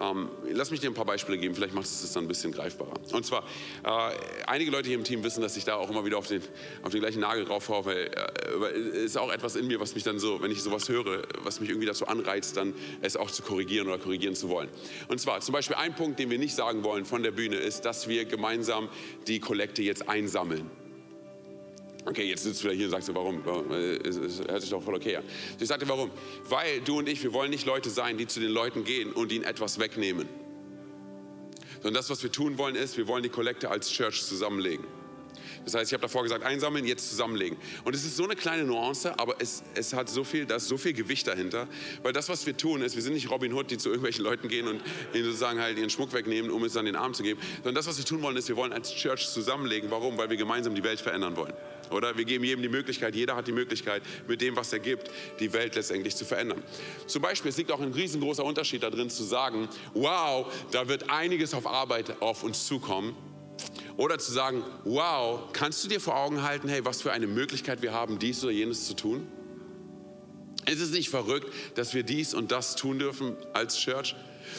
Ähm, 0.00 0.28
lass 0.50 0.72
mich 0.72 0.80
dir 0.80 0.90
ein 0.90 0.94
paar 0.94 1.04
Beispiele 1.04 1.38
geben, 1.38 1.54
vielleicht 1.54 1.72
macht 1.72 1.84
es 1.84 2.02
das 2.02 2.12
dann 2.12 2.24
ein 2.24 2.28
bisschen 2.28 2.50
greifbarer. 2.50 2.94
Und 3.12 3.24
zwar, 3.24 3.44
äh, 3.84 4.12
einige 4.48 4.72
Leute 4.72 4.88
hier 4.88 4.98
im 4.98 5.04
Team 5.04 5.22
wissen, 5.22 5.40
dass 5.40 5.56
ich 5.56 5.64
da 5.64 5.76
auch 5.76 5.88
immer 5.88 6.04
wieder 6.04 6.18
auf 6.18 6.26
den, 6.26 6.42
auf 6.82 6.90
den 6.90 7.00
gleichen 7.00 7.20
Nagel 7.20 7.44
raufhaue, 7.44 7.84
weil 7.84 7.96
äh, 8.08 8.78
es 8.98 9.04
ist 9.04 9.18
auch 9.18 9.32
etwas 9.32 9.54
in 9.54 9.68
mir, 9.68 9.78
was 9.78 9.94
mich 9.94 10.02
dann 10.02 10.18
so, 10.18 10.42
wenn 10.42 10.50
ich 10.50 10.64
sowas 10.64 10.88
höre, 10.88 11.22
was 11.44 11.60
mich 11.60 11.70
irgendwie 11.70 11.86
dazu 11.86 12.08
anreizt, 12.08 12.56
dann 12.56 12.74
es 13.00 13.16
auch 13.16 13.30
zu 13.30 13.44
korrigieren 13.44 13.86
oder 13.86 13.98
korrigieren 13.98 14.34
zu 14.34 14.48
wollen. 14.48 14.70
Und 15.06 15.20
zwar, 15.20 15.42
zum 15.42 15.52
Beispiel 15.52 15.76
ein 15.76 15.94
Punkt, 15.94 16.18
den 16.18 16.28
wir 16.28 16.40
nicht 16.40 16.56
sagen 16.56 16.82
wollen 16.82 17.04
von 17.04 17.22
der 17.22 17.30
Bühne, 17.30 17.54
ist, 17.54 17.82
dass 17.84 18.08
wir 18.08 18.24
gemeinsam 18.24 18.88
die 19.28 19.38
Kollekte 19.38 19.84
jetzt 19.84 20.08
einsammeln. 20.08 20.68
Okay, 22.06 22.24
jetzt 22.24 22.42
sitzt 22.42 22.60
du 22.60 22.64
wieder 22.64 22.74
hier 22.74 22.86
und 22.86 22.90
sagst 22.90 23.08
du, 23.08 23.14
warum? 23.14 23.42
Es, 24.04 24.40
hört 24.46 24.60
sich 24.60 24.70
doch 24.70 24.82
voll 24.82 24.94
okay 24.94 25.16
an. 25.16 25.24
Ich 25.58 25.68
sagte, 25.68 25.88
warum? 25.88 26.10
Weil 26.48 26.80
du 26.82 26.98
und 26.98 27.08
ich, 27.08 27.22
wir 27.22 27.32
wollen 27.32 27.50
nicht 27.50 27.64
Leute 27.64 27.88
sein, 27.88 28.18
die 28.18 28.26
zu 28.26 28.40
den 28.40 28.50
Leuten 28.50 28.84
gehen 28.84 29.12
und 29.12 29.32
ihnen 29.32 29.44
etwas 29.44 29.78
wegnehmen. 29.78 30.28
Sondern 31.76 31.94
das, 31.94 32.10
was 32.10 32.22
wir 32.22 32.30
tun 32.30 32.58
wollen, 32.58 32.76
ist, 32.76 32.96
wir 32.98 33.08
wollen 33.08 33.22
die 33.22 33.30
Kollekte 33.30 33.70
als 33.70 33.90
Church 33.90 34.22
zusammenlegen. 34.22 34.84
Das 35.64 35.74
heißt, 35.74 35.90
ich 35.90 35.94
habe 35.94 36.02
davor 36.02 36.22
gesagt, 36.22 36.44
einsammeln, 36.44 36.86
jetzt 36.86 37.08
zusammenlegen. 37.08 37.56
Und 37.84 37.94
es 37.94 38.04
ist 38.04 38.16
so 38.16 38.24
eine 38.24 38.36
kleine 38.36 38.64
Nuance, 38.64 39.18
aber 39.18 39.36
es, 39.38 39.62
es 39.74 39.94
hat 39.94 40.10
so 40.10 40.24
viel, 40.24 40.44
da 40.44 40.56
ist 40.56 40.68
so 40.68 40.76
viel 40.76 40.92
Gewicht 40.92 41.26
dahinter. 41.26 41.68
Weil 42.02 42.12
das, 42.12 42.28
was 42.28 42.44
wir 42.44 42.56
tun, 42.56 42.82
ist, 42.82 42.96
wir 42.96 43.02
sind 43.02 43.14
nicht 43.14 43.30
Robin 43.30 43.52
Hood, 43.54 43.70
die 43.70 43.78
zu 43.78 43.88
irgendwelchen 43.88 44.24
Leuten 44.24 44.48
gehen 44.48 44.68
und 44.68 44.82
ihnen 45.14 45.24
sozusagen 45.24 45.60
halt 45.60 45.78
ihren 45.78 45.90
Schmuck 45.90 46.12
wegnehmen, 46.12 46.50
um 46.50 46.64
es 46.64 46.74
dann 46.74 46.84
den 46.84 46.96
Arm 46.96 47.14
zu 47.14 47.22
geben. 47.22 47.40
Sondern 47.56 47.76
das, 47.76 47.86
was 47.86 47.96
wir 47.96 48.04
tun 48.04 48.20
wollen, 48.20 48.36
ist, 48.36 48.48
wir 48.48 48.56
wollen 48.56 48.74
als 48.74 48.94
Church 48.94 49.28
zusammenlegen. 49.28 49.90
Warum? 49.90 50.18
Weil 50.18 50.28
wir 50.28 50.36
gemeinsam 50.36 50.74
die 50.74 50.84
Welt 50.84 51.00
verändern 51.00 51.36
wollen. 51.36 51.54
Oder 51.90 52.16
wir 52.16 52.24
geben 52.24 52.44
jedem 52.44 52.62
die 52.62 52.68
Möglichkeit, 52.68 53.14
jeder 53.14 53.36
hat 53.36 53.46
die 53.46 53.52
Möglichkeit, 53.52 54.02
mit 54.26 54.40
dem, 54.40 54.56
was 54.56 54.72
er 54.72 54.78
gibt, 54.78 55.10
die 55.40 55.52
Welt 55.52 55.74
letztendlich 55.74 56.16
zu 56.16 56.24
verändern. 56.24 56.62
Zum 57.06 57.22
Beispiel, 57.22 57.50
es 57.50 57.56
liegt 57.56 57.70
auch 57.72 57.80
ein 57.80 57.92
riesengroßer 57.92 58.44
Unterschied 58.44 58.82
darin 58.82 59.10
zu 59.10 59.24
sagen, 59.24 59.68
wow, 59.94 60.52
da 60.70 60.88
wird 60.88 61.10
einiges 61.10 61.54
auf 61.54 61.66
Arbeit 61.66 62.20
auf 62.20 62.42
uns 62.42 62.66
zukommen. 62.66 63.16
Oder 63.96 64.18
zu 64.18 64.32
sagen, 64.32 64.64
wow, 64.84 65.52
kannst 65.52 65.84
du 65.84 65.88
dir 65.88 66.00
vor 66.00 66.16
Augen 66.16 66.42
halten, 66.42 66.68
hey, 66.68 66.84
was 66.84 67.02
für 67.02 67.12
eine 67.12 67.28
Möglichkeit 67.28 67.82
wir 67.82 67.92
haben, 67.92 68.18
dies 68.18 68.42
oder 68.42 68.52
jenes 68.52 68.86
zu 68.86 68.94
tun? 68.94 69.28
Ist 70.66 70.80
es 70.80 70.90
nicht 70.90 71.10
verrückt, 71.10 71.52
dass 71.74 71.94
wir 71.94 72.02
dies 72.02 72.34
und 72.34 72.52
das 72.52 72.76
tun 72.76 72.98
dürfen 72.98 73.36
als 73.52 73.78
Church? 73.78 74.14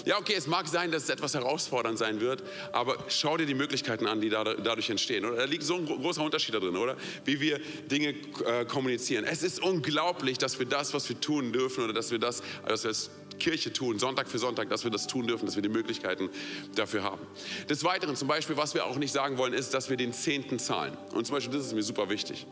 Ja, 0.05 0.17
okay, 0.17 0.33
es 0.35 0.47
mag 0.47 0.67
sein, 0.67 0.91
dass 0.91 1.03
es 1.03 1.09
etwas 1.09 1.33
herausfordernd 1.33 1.97
sein 1.97 2.19
wird, 2.19 2.43
aber 2.71 2.97
schau 3.07 3.37
dir 3.37 3.45
die 3.45 3.53
Möglichkeiten 3.53 4.07
an, 4.07 4.19
die 4.19 4.29
dadurch 4.29 4.89
entstehen. 4.89 5.25
Oder? 5.25 5.37
Da 5.37 5.45
liegt 5.45 5.63
so 5.63 5.75
ein 5.75 5.85
großer 5.85 6.23
Unterschied 6.23 6.53
darin, 6.53 6.75
oder? 6.75 6.97
Wie 7.23 7.39
wir 7.39 7.59
Dinge 7.89 8.15
äh, 8.45 8.65
kommunizieren. 8.65 9.25
Es 9.25 9.43
ist 9.43 9.61
unglaublich, 9.61 10.37
dass 10.37 10.59
wir 10.59 10.65
das, 10.65 10.93
was 10.93 11.07
wir 11.07 11.19
tun 11.19 11.53
dürfen, 11.53 11.83
oder 11.83 11.93
dass 11.93 12.11
wir 12.11 12.19
das, 12.19 12.41
dass 12.67 12.83
wir 12.83 12.89
als 12.89 13.09
Kirche 13.39 13.71
tun, 13.73 13.99
Sonntag 13.99 14.27
für 14.27 14.39
Sonntag, 14.39 14.69
dass 14.69 14.83
wir 14.83 14.91
das 14.91 15.07
tun 15.07 15.27
dürfen, 15.27 15.45
dass 15.45 15.55
wir 15.55 15.63
die 15.63 15.69
Möglichkeiten 15.69 16.29
dafür 16.75 17.03
haben. 17.03 17.21
Des 17.69 17.83
Weiteren, 17.83 18.15
zum 18.15 18.27
Beispiel, 18.27 18.57
was 18.57 18.73
wir 18.73 18.85
auch 18.85 18.97
nicht 18.97 19.11
sagen 19.11 19.37
wollen, 19.37 19.53
ist, 19.53 19.73
dass 19.73 19.89
wir 19.89 19.97
den 19.97 20.13
Zehnten 20.13 20.59
zahlen. 20.59 20.97
Und 21.13 21.25
zum 21.27 21.35
Beispiel, 21.35 21.57
das 21.57 21.67
ist 21.67 21.73
mir 21.73 21.83
super 21.83 22.09
wichtig. 22.09 22.47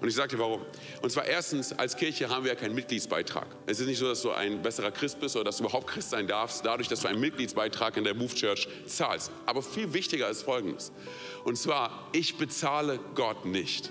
Und 0.00 0.08
ich 0.08 0.14
dir 0.36 0.38
warum. 0.38 0.62
Und 1.02 1.10
zwar 1.10 1.24
erstens, 1.24 1.72
als 1.72 1.96
Kirche 1.96 2.28
haben 2.28 2.44
wir 2.44 2.52
ja 2.52 2.58
keinen 2.58 2.74
Mitgliedsbeitrag. 2.74 3.46
Es 3.66 3.80
ist 3.80 3.86
nicht 3.86 3.98
so, 3.98 4.06
dass 4.06 4.22
du 4.22 4.30
ein 4.30 4.62
besserer 4.62 4.90
Christ 4.90 5.20
bist 5.20 5.36
oder 5.36 5.44
dass 5.44 5.58
du 5.58 5.64
überhaupt 5.64 5.86
Christ 5.86 6.10
sein 6.10 6.26
darfst, 6.26 6.64
dadurch, 6.64 6.88
dass 6.88 7.00
du 7.00 7.08
einen 7.08 7.20
Mitgliedsbeitrag 7.20 7.96
in 7.96 8.04
der 8.04 8.14
Move 8.14 8.34
Church 8.34 8.68
zahlst. 8.86 9.30
Aber 9.46 9.62
viel 9.62 9.92
wichtiger 9.92 10.28
ist 10.28 10.42
Folgendes. 10.42 10.92
Und 11.44 11.56
zwar, 11.56 12.08
ich 12.12 12.36
bezahle 12.36 12.98
Gott 13.14 13.44
nicht. 13.44 13.90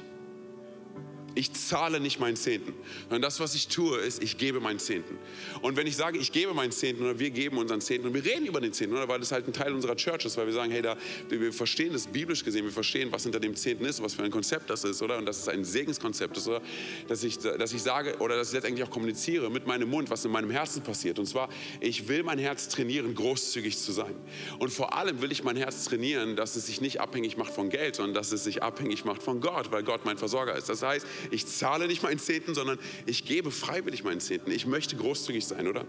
Ich 1.36 1.54
zahle 1.54 2.00
nicht 2.00 2.20
meinen 2.20 2.36
Zehnten, 2.36 2.74
sondern 3.04 3.22
das, 3.22 3.40
was 3.40 3.56
ich 3.56 3.68
tue, 3.68 3.98
ist, 3.98 4.22
ich 4.22 4.38
gebe 4.38 4.60
meinen 4.60 4.80
Zehnten. 4.80 5.18
Und 5.62 5.78
wenn 5.78 5.88
ich 5.88 5.96
sage, 5.96 6.18
ich 6.20 6.32
gebe 6.32 6.54
meinen 6.54 6.72
Zehnten 6.72 7.04
oder 7.04 7.18
wir 7.18 7.32
geben 7.32 7.58
unseren 7.58 7.82
Zehnten 7.82 8.08
und 8.08 8.14
wir 8.14 8.24
reden 8.24 8.46
über 8.46 8.62
den 8.62 8.74
Zehnten, 8.74 8.96
oder 8.96 9.08
weil 9.08 9.20
das 9.20 9.32
halt 9.32 9.48
ein 9.48 9.54
Teil 9.54 9.74
unserer 9.74 9.96
Church 9.96 10.26
ist, 10.26 10.38
weil 10.38 10.46
wir 10.46 10.54
sagen, 10.54 10.72
hey, 10.72 10.82
da, 10.82 10.98
wir 11.30 11.52
verstehen 11.52 11.94
das 11.94 12.08
biblisch 12.08 12.44
gesehen, 12.44 12.66
wir 12.66 12.72
verstehen, 12.72 13.12
was 13.12 13.24
hinter 13.24 13.40
dem 13.40 13.56
Zehnten 13.56 13.86
ist, 13.86 14.02
was 14.02 14.14
für 14.14 14.24
ein 14.24 14.32
Konzept 14.32 14.70
das 14.70 14.84
ist, 14.84 15.02
oder? 15.02 15.18
Und 15.18 15.26
dass 15.26 15.40
es 15.40 15.48
ein 15.48 15.66
Segenskonzept 15.66 16.38
ist, 16.38 16.48
oder? 16.48 16.62
Dass 17.08 17.24
ich, 17.24 17.40
dass 17.40 17.74
ich 17.74 17.82
sage, 17.82 18.18
oder 18.20 18.36
dass 18.36 18.50
ich 18.50 18.54
letztendlich 18.54 18.86
auch 18.86 18.92
kommuniziere 18.92 19.50
mit 19.50 19.66
meinem 19.66 19.90
Mund, 19.90 20.10
was 20.10 20.26
in 20.26 20.32
meinem 20.32 20.52
Herzen 20.52 20.84
passiert. 20.84 21.20
Und 21.20 21.26
zwar, 21.26 21.50
ich 21.80 22.08
will 22.08 22.24
mein 22.24 22.38
Herz 22.38 22.70
trainieren, 22.70 23.16
großzügig 23.16 23.78
zu 23.78 23.92
sein. 23.92 24.14
Und 24.60 24.72
vor 24.72 24.96
allem 24.96 25.22
will 25.22 25.32
ich 25.32 25.44
mein 25.44 25.56
Herz 25.56 25.86
trainieren, 25.86 26.36
dass 26.36 26.56
es 26.56 26.68
sich 26.68 26.82
nicht 26.82 27.02
abhängig 27.02 27.38
macht 27.38 27.54
von 27.54 27.70
Geld, 27.70 27.96
sondern 27.96 28.14
dass 28.14 28.32
es 28.32 28.44
sich 28.44 28.62
abhängig 28.62 29.06
macht 29.06 29.24
von 29.24 29.42
Gott, 29.42 29.72
weil 29.72 29.84
Gott 29.84 30.06
mein 30.06 30.18
Versorger 30.18 30.56
ist. 30.56 30.70
Das 30.70 30.84
heißt, 30.84 31.06
ich 31.32 31.46
zahle 31.48 31.88
nicht 31.88 32.04
meinen 32.04 32.20
Zehnten, 32.20 32.56
sondern 32.56 32.80
ich 33.06 33.26
gebe 33.26 33.52
freiwillig 33.52 34.04
meinen 34.04 34.20
Zehnten. 34.20 34.52
Ich 34.52 34.66
möchte 34.66 34.96
großzügig 34.96 35.46
sein, 35.46 35.68
oder? 35.68 35.86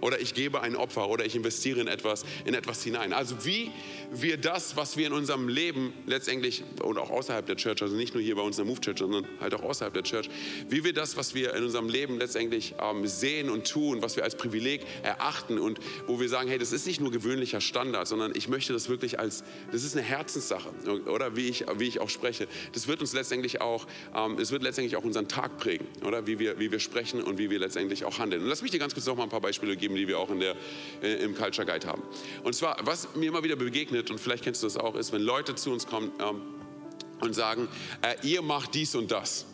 Oder 0.00 0.20
ich 0.20 0.34
gebe 0.34 0.60
ein 0.60 0.76
Opfer 0.76 1.08
oder 1.08 1.24
ich 1.24 1.34
investiere 1.34 1.80
in 1.80 1.88
etwas, 1.88 2.24
in 2.44 2.54
etwas 2.54 2.82
hinein. 2.82 3.12
Also 3.12 3.44
wie 3.44 3.70
wir 4.12 4.36
das, 4.36 4.76
was 4.76 4.96
wir 4.96 5.06
in 5.06 5.12
unserem 5.12 5.48
Leben 5.48 5.92
letztendlich 6.06 6.64
und 6.82 6.98
auch 6.98 7.10
außerhalb 7.10 7.46
der 7.46 7.56
Church, 7.56 7.82
also 7.82 7.96
nicht 7.96 8.14
nur 8.14 8.22
hier 8.22 8.36
bei 8.36 8.42
uns 8.42 8.58
in 8.58 8.64
der 8.64 8.72
Move 8.72 8.80
Church, 8.80 8.98
sondern 8.98 9.26
halt 9.40 9.54
auch 9.54 9.62
außerhalb 9.62 9.92
der 9.94 10.02
Church, 10.02 10.28
wie 10.68 10.84
wir 10.84 10.92
das, 10.92 11.16
was 11.16 11.34
wir 11.34 11.54
in 11.54 11.64
unserem 11.64 11.88
Leben 11.88 12.18
letztendlich 12.18 12.74
ähm, 12.80 13.06
sehen 13.06 13.50
und 13.50 13.68
tun, 13.70 14.02
was 14.02 14.16
wir 14.16 14.24
als 14.24 14.36
Privileg 14.36 14.82
erachten 15.02 15.58
und 15.58 15.78
wo 16.06 16.20
wir 16.20 16.28
sagen, 16.28 16.48
hey, 16.48 16.58
das 16.58 16.72
ist 16.72 16.86
nicht 16.86 17.00
nur 17.00 17.10
gewöhnlicher 17.10 17.60
Standard, 17.60 18.06
sondern 18.08 18.32
ich 18.34 18.48
möchte 18.48 18.72
das 18.72 18.88
wirklich 18.88 19.18
als, 19.18 19.44
das 19.72 19.82
ist 19.82 19.96
eine 19.96 20.04
Herzenssache, 20.04 20.70
oder 21.06 21.36
wie 21.36 21.48
ich, 21.48 21.64
wie 21.78 21.88
ich 21.88 22.00
auch 22.00 22.10
spreche. 22.10 22.48
Das 22.72 22.88
wird 22.88 23.00
uns 23.00 23.12
letztendlich 23.12 23.60
auch, 23.60 23.86
ähm, 24.14 24.38
es 24.38 24.50
wird 24.50 24.62
letztendlich 24.62 24.75
auch 24.96 25.04
unser 25.04 25.16
unseren 25.16 25.28
Tag 25.28 25.56
prägen, 25.58 25.86
oder? 26.04 26.26
Wie 26.26 26.38
wir, 26.38 26.58
wie 26.58 26.70
wir 26.70 26.78
sprechen 26.78 27.22
und 27.22 27.38
wie 27.38 27.48
wir 27.48 27.58
letztendlich 27.58 28.04
auch 28.04 28.18
handeln. 28.18 28.42
Und 28.42 28.48
lass 28.48 28.60
mich 28.60 28.70
dir 28.70 28.78
ganz 28.78 28.92
kurz 28.92 29.06
noch 29.06 29.16
mal 29.16 29.22
ein 29.22 29.28
paar 29.30 29.40
Beispiele 29.40 29.76
geben, 29.76 29.96
die 29.96 30.06
wir 30.06 30.18
auch 30.18 30.30
in 30.30 30.40
der, 30.40 30.54
äh, 31.02 31.14
im 31.24 31.34
Culture 31.34 31.66
Guide 31.66 31.86
haben. 31.86 32.02
Und 32.44 32.54
zwar, 32.54 32.76
was 32.82 33.14
mir 33.14 33.28
immer 33.28 33.42
wieder 33.42 33.56
begegnet, 33.56 34.10
und 34.10 34.20
vielleicht 34.20 34.44
kennst 34.44 34.62
du 34.62 34.66
das 34.66 34.76
auch, 34.76 34.94
ist, 34.94 35.12
wenn 35.12 35.22
Leute 35.22 35.54
zu 35.54 35.72
uns 35.72 35.86
kommen 35.86 36.12
ähm, 36.20 36.42
und 37.20 37.34
sagen, 37.34 37.68
äh, 38.02 38.26
ihr 38.26 38.42
macht 38.42 38.74
dies 38.74 38.94
und 38.94 39.10
das. 39.10 39.46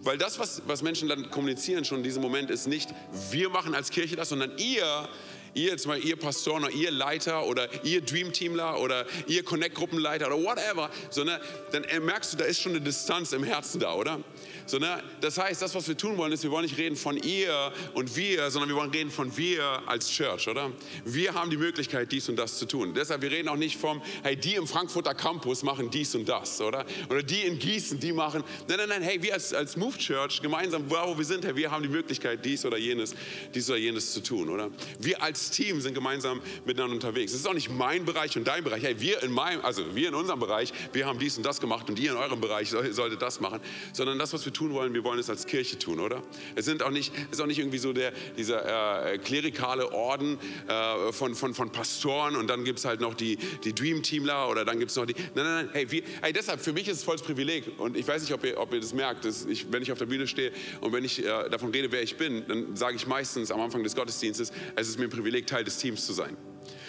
Weil 0.00 0.18
das, 0.18 0.38
was, 0.38 0.62
was 0.66 0.82
Menschen 0.82 1.08
dann 1.08 1.30
kommunizieren 1.30 1.84
schon 1.84 1.98
in 1.98 2.04
diesem 2.04 2.22
Moment, 2.22 2.50
ist 2.50 2.66
nicht, 2.66 2.88
wir 3.30 3.50
machen 3.50 3.74
als 3.74 3.90
Kirche 3.90 4.16
das, 4.16 4.28
sondern 4.28 4.52
ihr 4.58 5.08
ihr 5.54 5.76
zum 5.76 5.90
Beispiel, 5.90 6.10
ihr 6.10 6.16
Pastoren 6.16 6.64
oder 6.64 6.72
ihr 6.72 6.90
Leiter 6.90 7.46
oder 7.46 7.68
ihr 7.84 8.00
Dream-Teamler 8.00 8.80
oder 8.80 9.06
ihr 9.26 9.44
Connect-Gruppenleiter 9.44 10.26
oder 10.26 10.42
whatever, 10.42 10.90
sondern 11.10 11.40
dann 11.72 11.84
merkst 12.04 12.32
du, 12.32 12.36
da 12.36 12.44
ist 12.44 12.60
schon 12.60 12.72
eine 12.72 12.80
Distanz 12.80 13.32
im 13.32 13.44
Herzen 13.44 13.80
da, 13.80 13.94
oder? 13.94 14.20
So, 14.68 14.78
ne? 14.78 15.02
Das 15.22 15.38
heißt, 15.38 15.62
das, 15.62 15.74
was 15.74 15.88
wir 15.88 15.96
tun 15.96 16.18
wollen, 16.18 16.30
ist, 16.30 16.42
wir 16.42 16.50
wollen 16.50 16.66
nicht 16.66 16.76
reden 16.76 16.94
von 16.94 17.16
ihr 17.16 17.72
und 17.94 18.14
wir, 18.16 18.50
sondern 18.50 18.68
wir 18.68 18.76
wollen 18.76 18.90
reden 18.90 19.10
von 19.10 19.34
wir 19.34 19.82
als 19.86 20.10
Church, 20.10 20.46
oder? 20.46 20.70
Wir 21.06 21.32
haben 21.32 21.48
die 21.48 21.56
Möglichkeit, 21.56 22.12
dies 22.12 22.28
und 22.28 22.36
das 22.36 22.58
zu 22.58 22.66
tun. 22.66 22.92
Deshalb, 22.92 23.22
wir 23.22 23.30
reden 23.30 23.48
auch 23.48 23.56
nicht 23.56 23.78
vom, 23.78 24.02
hey, 24.22 24.36
die 24.36 24.56
im 24.56 24.66
Frankfurter 24.66 25.14
Campus 25.14 25.62
machen 25.62 25.90
dies 25.90 26.14
und 26.14 26.28
das, 26.28 26.60
oder? 26.60 26.84
Oder 27.08 27.22
die 27.22 27.40
in 27.46 27.58
Gießen, 27.58 27.98
die 27.98 28.12
machen, 28.12 28.44
nein, 28.68 28.76
nein, 28.76 28.90
nein, 28.90 29.02
hey, 29.02 29.22
wir 29.22 29.32
als, 29.32 29.54
als 29.54 29.74
Move 29.78 29.96
Church 29.96 30.42
gemeinsam, 30.42 30.84
wo 30.86 31.16
wir 31.16 31.24
sind, 31.24 31.46
hey, 31.46 31.56
wir 31.56 31.70
haben 31.70 31.82
die 31.82 31.88
Möglichkeit, 31.88 32.44
dies 32.44 32.66
oder 32.66 32.76
jenes, 32.76 33.14
dies 33.54 33.70
oder 33.70 33.78
jenes 33.78 34.12
zu 34.12 34.22
tun, 34.22 34.50
oder? 34.50 34.68
Wir 34.98 35.22
als 35.22 35.50
Team 35.50 35.80
sind 35.80 35.94
gemeinsam 35.94 36.42
miteinander 36.66 36.94
unterwegs. 36.94 37.32
Es 37.32 37.40
ist 37.40 37.48
auch 37.48 37.54
nicht 37.54 37.70
mein 37.70 38.04
Bereich 38.04 38.36
und 38.36 38.46
dein 38.46 38.64
Bereich. 38.64 38.82
Hey, 38.82 39.00
wir 39.00 39.22
in 39.22 39.32
meinem, 39.32 39.64
also 39.64 39.94
wir 39.94 40.08
in 40.08 40.14
unserem 40.14 40.40
Bereich, 40.40 40.74
wir 40.92 41.06
haben 41.06 41.18
dies 41.18 41.38
und 41.38 41.46
das 41.46 41.58
gemacht 41.58 41.88
und 41.88 41.98
ihr 41.98 42.10
in 42.10 42.18
eurem 42.18 42.42
Bereich 42.42 42.68
solltet 42.68 43.22
das 43.22 43.40
machen, 43.40 43.60
sondern 43.94 44.18
das, 44.18 44.34
was 44.34 44.44
wir 44.44 44.52
tun 44.52 44.57
wollen, 44.72 44.94
wir 44.94 45.04
wollen 45.04 45.18
es 45.18 45.30
als 45.30 45.46
Kirche 45.46 45.78
tun, 45.78 46.00
oder? 46.00 46.22
Es 46.54 46.64
sind 46.64 46.82
auch 46.82 46.90
nicht, 46.90 47.12
ist 47.30 47.40
auch 47.40 47.46
nicht 47.46 47.58
irgendwie 47.58 47.78
so 47.78 47.92
der, 47.92 48.12
dieser 48.36 49.12
äh, 49.12 49.18
klerikale 49.18 49.92
Orden 49.92 50.38
äh, 50.68 51.12
von, 51.12 51.34
von, 51.34 51.54
von 51.54 51.70
Pastoren 51.70 52.36
und 52.36 52.48
dann 52.48 52.64
gibt 52.64 52.78
es 52.78 52.84
halt 52.84 53.00
noch 53.00 53.14
die, 53.14 53.38
die 53.64 53.74
Dream-Teamler 53.74 54.48
oder 54.48 54.64
dann 54.64 54.78
gibt 54.78 54.90
es 54.90 54.96
noch 54.96 55.06
die, 55.06 55.14
nein, 55.34 55.44
nein, 55.44 55.66
nein, 55.66 55.68
hey, 55.72 55.90
wir, 55.90 56.02
hey, 56.22 56.32
deshalb, 56.32 56.60
für 56.60 56.72
mich 56.72 56.88
ist 56.88 56.98
es 56.98 57.04
volles 57.04 57.22
Privileg 57.22 57.64
und 57.78 57.96
ich 57.96 58.06
weiß 58.06 58.22
nicht, 58.22 58.32
ob 58.32 58.44
ihr, 58.44 58.58
ob 58.58 58.72
ihr 58.72 58.80
das 58.80 58.92
merkt, 58.92 59.24
dass 59.24 59.44
ich, 59.46 59.70
wenn 59.72 59.82
ich 59.82 59.92
auf 59.92 59.98
der 59.98 60.06
Bühne 60.06 60.26
stehe 60.26 60.52
und 60.80 60.92
wenn 60.92 61.04
ich 61.04 61.24
äh, 61.24 61.48
davon 61.48 61.70
rede, 61.70 61.92
wer 61.92 62.02
ich 62.02 62.16
bin, 62.16 62.44
dann 62.48 62.76
sage 62.76 62.96
ich 62.96 63.06
meistens 63.06 63.50
am 63.50 63.60
Anfang 63.60 63.82
des 63.82 63.94
Gottesdienstes, 63.94 64.52
es 64.76 64.88
ist 64.88 64.98
mir 64.98 65.04
ein 65.04 65.10
Privileg, 65.10 65.46
Teil 65.46 65.64
des 65.64 65.78
Teams 65.78 66.04
zu 66.06 66.12
sein. 66.12 66.36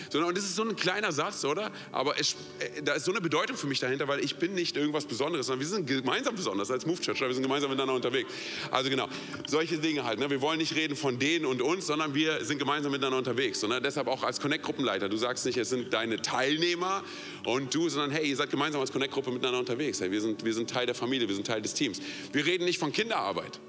Sondern, 0.10 0.30
und 0.30 0.38
das 0.38 0.44
ist 0.44 0.56
so 0.56 0.64
ein 0.64 0.76
kleiner 0.76 1.12
Satz, 1.12 1.46
oder? 1.46 1.72
Aber 1.92 2.20
es, 2.20 2.36
äh, 2.60 2.82
da 2.84 2.94
ist 2.94 3.06
so 3.06 3.12
eine 3.12 3.22
Bedeutung 3.22 3.56
für 3.56 3.68
mich 3.68 3.80
dahinter, 3.80 4.08
weil 4.08 4.24
ich 4.24 4.36
bin 4.38 4.54
nicht 4.54 4.76
irgendwas 4.76 5.06
Besonderes, 5.06 5.48
sondern 5.48 5.62
wir 5.62 5.68
sind 5.68 5.88
gemeinsam 5.88 6.36
besonders 6.36 6.72
als 6.72 6.86
Move 6.86 7.00
Church, 7.00 7.22
wir 7.22 7.34
sind 7.34 7.44
gemeinsam 7.44 7.70
miteinander 7.70 7.94
unterwegs. 7.94 8.32
Also 8.72 8.90
genau, 8.90 9.08
solche 9.48 9.78
Dinge 9.78 10.04
halt. 10.04 10.20
Ne? 10.20 10.30
Wir 10.30 10.42
wollen 10.42 10.58
nicht 10.58 10.76
reden 10.76 10.96
von 10.96 11.20
denen 11.20 11.46
und 11.46 11.62
uns, 11.62 11.88
sondern 11.88 12.14
wir 12.16 12.44
sind 12.44 12.58
gemeinsam 12.58 12.92
miteinander 12.92 13.18
unterwegs. 13.18 13.64
Und, 13.64 13.70
ne? 13.70 13.82
Deshalb 13.82 14.08
auch 14.08 14.24
als 14.24 14.40
Connect-Gruppenleiter, 14.40 15.10
du 15.10 15.18
sagst 15.18 15.46
nicht, 15.46 15.58
es 15.58 15.70
sind 15.70 15.94
deine 15.94 16.22
Teilnehmer 16.22 17.04
und 17.46 17.74
du, 17.74 17.90
sondern 17.90 18.12
hey, 18.12 18.28
ihr 18.28 18.36
seid 18.36 18.50
gemeinsam 18.50 18.82
als 18.82 18.92
Connect-Gruppe 18.92 19.32
miteinander 19.32 19.60
unterwegs. 19.60 20.02
Hey, 20.02 20.12
wir, 20.12 20.22
sind, 20.22 20.44
wir 20.44 20.54
sind 20.54 20.70
Teil 20.70 20.86
der 20.86 20.96
Familie, 20.96 21.28
wir 21.28 21.36
sind 21.36 21.48
Teil 21.48 21.62
des 21.62 21.74
Teams. 21.74 22.02
Wir 22.32 22.46
reden 22.46 22.66
nicht 22.66 22.80
von 22.80 22.92
Kinderarbeit. 22.92 23.60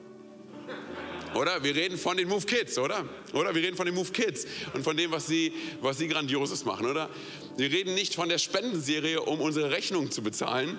Oder? 1.34 1.62
Wir 1.62 1.74
reden 1.74 1.96
von 1.96 2.16
den 2.16 2.28
Move 2.28 2.44
Kids, 2.44 2.78
oder? 2.78 3.04
Oder 3.32 3.54
wir 3.54 3.62
reden 3.62 3.76
von 3.76 3.86
den 3.86 3.94
Move 3.94 4.10
Kids 4.10 4.46
und 4.74 4.82
von 4.82 4.96
dem, 4.96 5.10
was 5.12 5.26
sie, 5.26 5.52
was 5.80 5.98
sie 5.98 6.08
Grandioses 6.08 6.64
machen, 6.64 6.86
oder? 6.86 7.08
Wir 7.60 7.70
reden 7.70 7.92
nicht 7.92 8.14
von 8.14 8.30
der 8.30 8.38
Spendenserie, 8.38 9.20
um 9.20 9.42
unsere 9.42 9.70
Rechnungen 9.70 10.10
zu 10.10 10.22
bezahlen, 10.22 10.78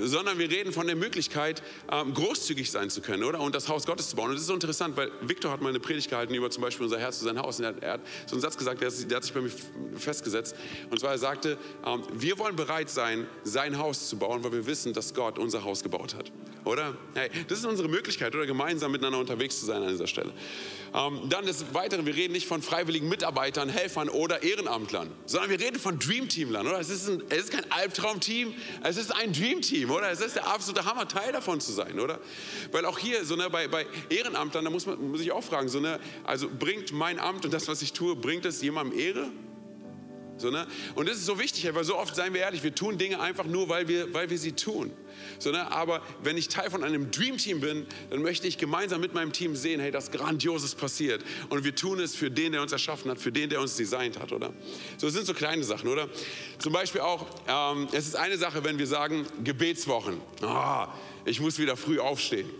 sondern 0.00 0.38
wir 0.38 0.50
reden 0.50 0.72
von 0.72 0.86
der 0.86 0.96
Möglichkeit, 0.96 1.62
ähm, 1.92 2.14
großzügig 2.14 2.70
sein 2.70 2.88
zu 2.88 3.02
können, 3.02 3.22
oder? 3.24 3.38
Und 3.38 3.54
das 3.54 3.68
Haus 3.68 3.84
Gottes 3.84 4.08
zu 4.08 4.16
bauen. 4.16 4.30
Und 4.30 4.36
das 4.36 4.40
ist 4.40 4.46
so 4.46 4.54
interessant, 4.54 4.96
weil 4.96 5.10
Viktor 5.20 5.50
hat 5.50 5.60
mal 5.60 5.68
eine 5.68 5.78
Predigt 5.78 6.08
gehalten 6.08 6.32
über 6.32 6.48
zum 6.48 6.62
Beispiel 6.62 6.84
unser 6.84 6.98
Herz 6.98 7.18
zu 7.18 7.26
sein 7.26 7.38
Haus. 7.38 7.58
Und 7.58 7.66
er, 7.82 7.92
hat 7.92 8.00
so 8.24 8.34
einen 8.34 8.40
Satz 8.40 8.56
gesagt, 8.56 8.80
der, 8.80 8.90
der, 8.90 9.16
hat 9.16 9.24
sich 9.24 9.34
bei 9.34 9.42
mir 9.42 9.50
festgesetzt. 9.94 10.56
Und 10.88 10.98
zwar, 11.00 11.10
er 11.10 11.18
sagte, 11.18 11.58
ähm, 11.84 12.02
wir 12.14 12.38
wollen 12.38 12.56
bereit 12.56 12.88
sein, 12.88 13.26
sein 13.44 13.76
Haus 13.76 14.08
zu 14.08 14.16
bauen, 14.16 14.42
weil 14.42 14.52
wir 14.52 14.64
wissen, 14.64 14.94
dass 14.94 15.12
Gott 15.12 15.38
unser 15.38 15.64
Haus 15.64 15.82
gebaut 15.82 16.14
hat. 16.14 16.32
Oder? 16.64 16.96
Hey, 17.12 17.28
das 17.46 17.58
ist 17.58 17.66
unsere 17.66 17.88
Möglichkeit, 17.88 18.34
oder 18.34 18.46
gemeinsam 18.46 18.90
miteinander 18.92 19.18
unterwegs 19.18 19.60
zu 19.60 19.66
sein 19.66 19.82
an 19.82 19.90
dieser 19.90 20.06
Stelle. 20.06 20.32
Ähm, 20.94 21.28
dann 21.30 21.46
des 21.46 21.72
Weiteren, 21.72 22.04
wir 22.04 22.14
reden 22.14 22.32
nicht 22.32 22.46
von 22.46 22.60
freiwilligen 22.60 23.08
Mitarbeitern, 23.08 23.70
Helfern 23.70 24.10
oder 24.10 24.42
Ehrenamtlern, 24.42 25.10
sondern 25.24 25.50
wir 25.50 25.58
reden 25.58 25.78
von 25.78 25.98
Dreamteamlern, 25.98 26.66
oder? 26.66 26.78
Es 26.78 26.90
ist, 26.90 27.08
ein, 27.08 27.22
es 27.30 27.44
ist 27.44 27.52
kein 27.52 27.70
Albtraumteam, 27.72 28.54
es 28.82 28.98
ist 28.98 29.10
ein 29.10 29.32
Dreamteam, 29.32 29.90
oder? 29.90 30.10
Es 30.10 30.20
ist 30.20 30.36
der 30.36 30.46
absolute 30.46 30.84
Hammer, 30.84 31.08
Teil 31.08 31.32
davon 31.32 31.60
zu 31.60 31.72
sein, 31.72 31.98
oder? 31.98 32.20
Weil 32.72 32.84
auch 32.84 32.98
hier, 32.98 33.24
so 33.24 33.36
ne, 33.36 33.48
bei, 33.48 33.68
bei 33.68 33.86
Ehrenamtlern, 34.10 34.64
da 34.64 34.70
muss 34.70 34.84
man 34.84 35.10
muss 35.10 35.20
ich 35.20 35.32
auch 35.32 35.44
fragen, 35.44 35.68
so 35.68 35.80
ne, 35.80 35.98
also 36.24 36.48
bringt 36.48 36.92
mein 36.92 37.18
Amt 37.18 37.44
und 37.46 37.54
das, 37.54 37.68
was 37.68 37.80
ich 37.80 37.92
tue, 37.94 38.14
bringt 38.14 38.44
es 38.44 38.60
jemandem 38.60 38.98
Ehre? 38.98 39.30
So, 40.42 40.50
ne? 40.50 40.66
Und 40.96 41.08
das 41.08 41.18
ist 41.18 41.26
so 41.26 41.38
wichtig, 41.38 41.72
weil 41.72 41.84
so 41.84 41.96
oft, 41.96 42.16
seien 42.16 42.34
wir 42.34 42.40
ehrlich, 42.40 42.64
wir 42.64 42.74
tun 42.74 42.98
Dinge 42.98 43.20
einfach 43.20 43.46
nur, 43.46 43.68
weil 43.68 43.86
wir, 43.86 44.12
weil 44.12 44.28
wir 44.28 44.36
sie 44.36 44.52
tun. 44.52 44.90
So, 45.38 45.52
ne? 45.52 45.70
Aber 45.70 46.02
wenn 46.24 46.36
ich 46.36 46.48
Teil 46.48 46.68
von 46.68 46.82
einem 46.82 47.12
Dream 47.12 47.38
Team 47.38 47.60
bin, 47.60 47.86
dann 48.10 48.22
möchte 48.22 48.48
ich 48.48 48.58
gemeinsam 48.58 49.00
mit 49.00 49.14
meinem 49.14 49.32
Team 49.32 49.54
sehen, 49.54 49.80
hey, 49.80 49.92
das 49.92 50.10
Grandioses 50.10 50.74
passiert. 50.74 51.24
Und 51.48 51.62
wir 51.62 51.76
tun 51.76 52.00
es 52.00 52.16
für 52.16 52.28
den, 52.28 52.52
der 52.52 52.62
uns 52.62 52.72
erschaffen 52.72 53.08
hat, 53.10 53.20
für 53.20 53.30
den, 53.30 53.50
der 53.50 53.60
uns 53.60 53.76
designt 53.76 54.18
hat, 54.18 54.32
oder? 54.32 54.52
So, 54.98 55.06
das 55.06 55.14
sind 55.14 55.26
so 55.26 55.32
kleine 55.32 55.62
Sachen, 55.62 55.88
oder? 55.88 56.08
Zum 56.58 56.72
Beispiel 56.72 57.02
auch, 57.02 57.24
ähm, 57.46 57.86
es 57.92 58.08
ist 58.08 58.16
eine 58.16 58.36
Sache, 58.36 58.64
wenn 58.64 58.78
wir 58.78 58.88
sagen, 58.88 59.24
Gebetswochen. 59.44 60.20
Oh, 60.42 60.86
ich 61.24 61.40
muss 61.40 61.60
wieder 61.60 61.76
früh 61.76 62.00
aufstehen. 62.00 62.50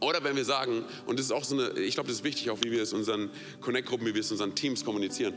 Oder 0.00 0.22
wenn 0.22 0.36
wir 0.36 0.44
sagen, 0.44 0.84
und 1.06 1.18
das 1.18 1.26
ist 1.26 1.32
auch 1.32 1.42
so 1.42 1.56
eine, 1.56 1.80
ich 1.80 1.94
glaube, 1.94 2.08
das 2.08 2.18
ist 2.18 2.24
wichtig, 2.24 2.50
auch 2.50 2.58
wie 2.62 2.70
wir 2.70 2.82
es 2.82 2.92
unseren 2.92 3.30
Connect-Gruppen, 3.60 4.06
wie 4.06 4.14
wir 4.14 4.20
es 4.20 4.30
unseren 4.30 4.54
Teams 4.54 4.84
kommunizieren. 4.84 5.34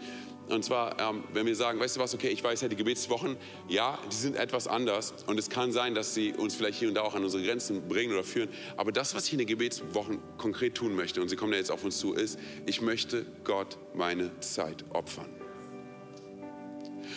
Und 0.52 0.64
zwar, 0.64 1.00
ähm, 1.00 1.24
wenn 1.34 1.46
wir 1.46 1.56
sagen, 1.56 1.80
weißt 1.80 1.96
du 1.96 2.00
was, 2.00 2.14
okay, 2.14 2.28
ich 2.28 2.44
weiß 2.44 2.62
ja, 2.62 2.68
die 2.68 2.76
Gebetswochen, 2.76 3.38
ja, 3.68 3.98
die 4.12 4.16
sind 4.16 4.36
etwas 4.36 4.68
anders. 4.68 5.14
Und 5.28 5.40
es 5.40 5.50
kann 5.50 5.72
sein, 5.72 5.96
dass 5.96 6.14
sie 6.14 6.34
uns 6.34 6.56
vielleicht 6.56 6.80
hier 6.80 6.90
und 6.90 6.96
da 6.96 7.02
auch 7.02 7.16
an 7.16 7.24
unsere 7.24 7.44
Grenzen 7.44 7.88
bringen 7.88 8.14
oder 8.14 8.24
führen. 8.24 8.50
Aber 8.78 8.92
das, 8.92 9.16
was 9.16 9.28
ich 9.28 9.34
in 9.34 9.40
den 9.40 9.48
Gebetswochen 9.48 10.20
konkret 10.38 10.76
tun 10.76 10.96
möchte, 10.96 11.22
und 11.22 11.30
sie 11.30 11.36
kommen 11.36 11.54
ja 11.54 11.60
jetzt 11.60 11.72
auf 11.72 11.84
uns 11.84 12.00
zu, 12.00 12.14
ist, 12.14 12.38
ich 12.66 12.82
möchte 12.82 13.26
Gott 13.44 13.78
meine 13.94 14.38
Zeit 14.40 14.84
opfern. 14.90 15.30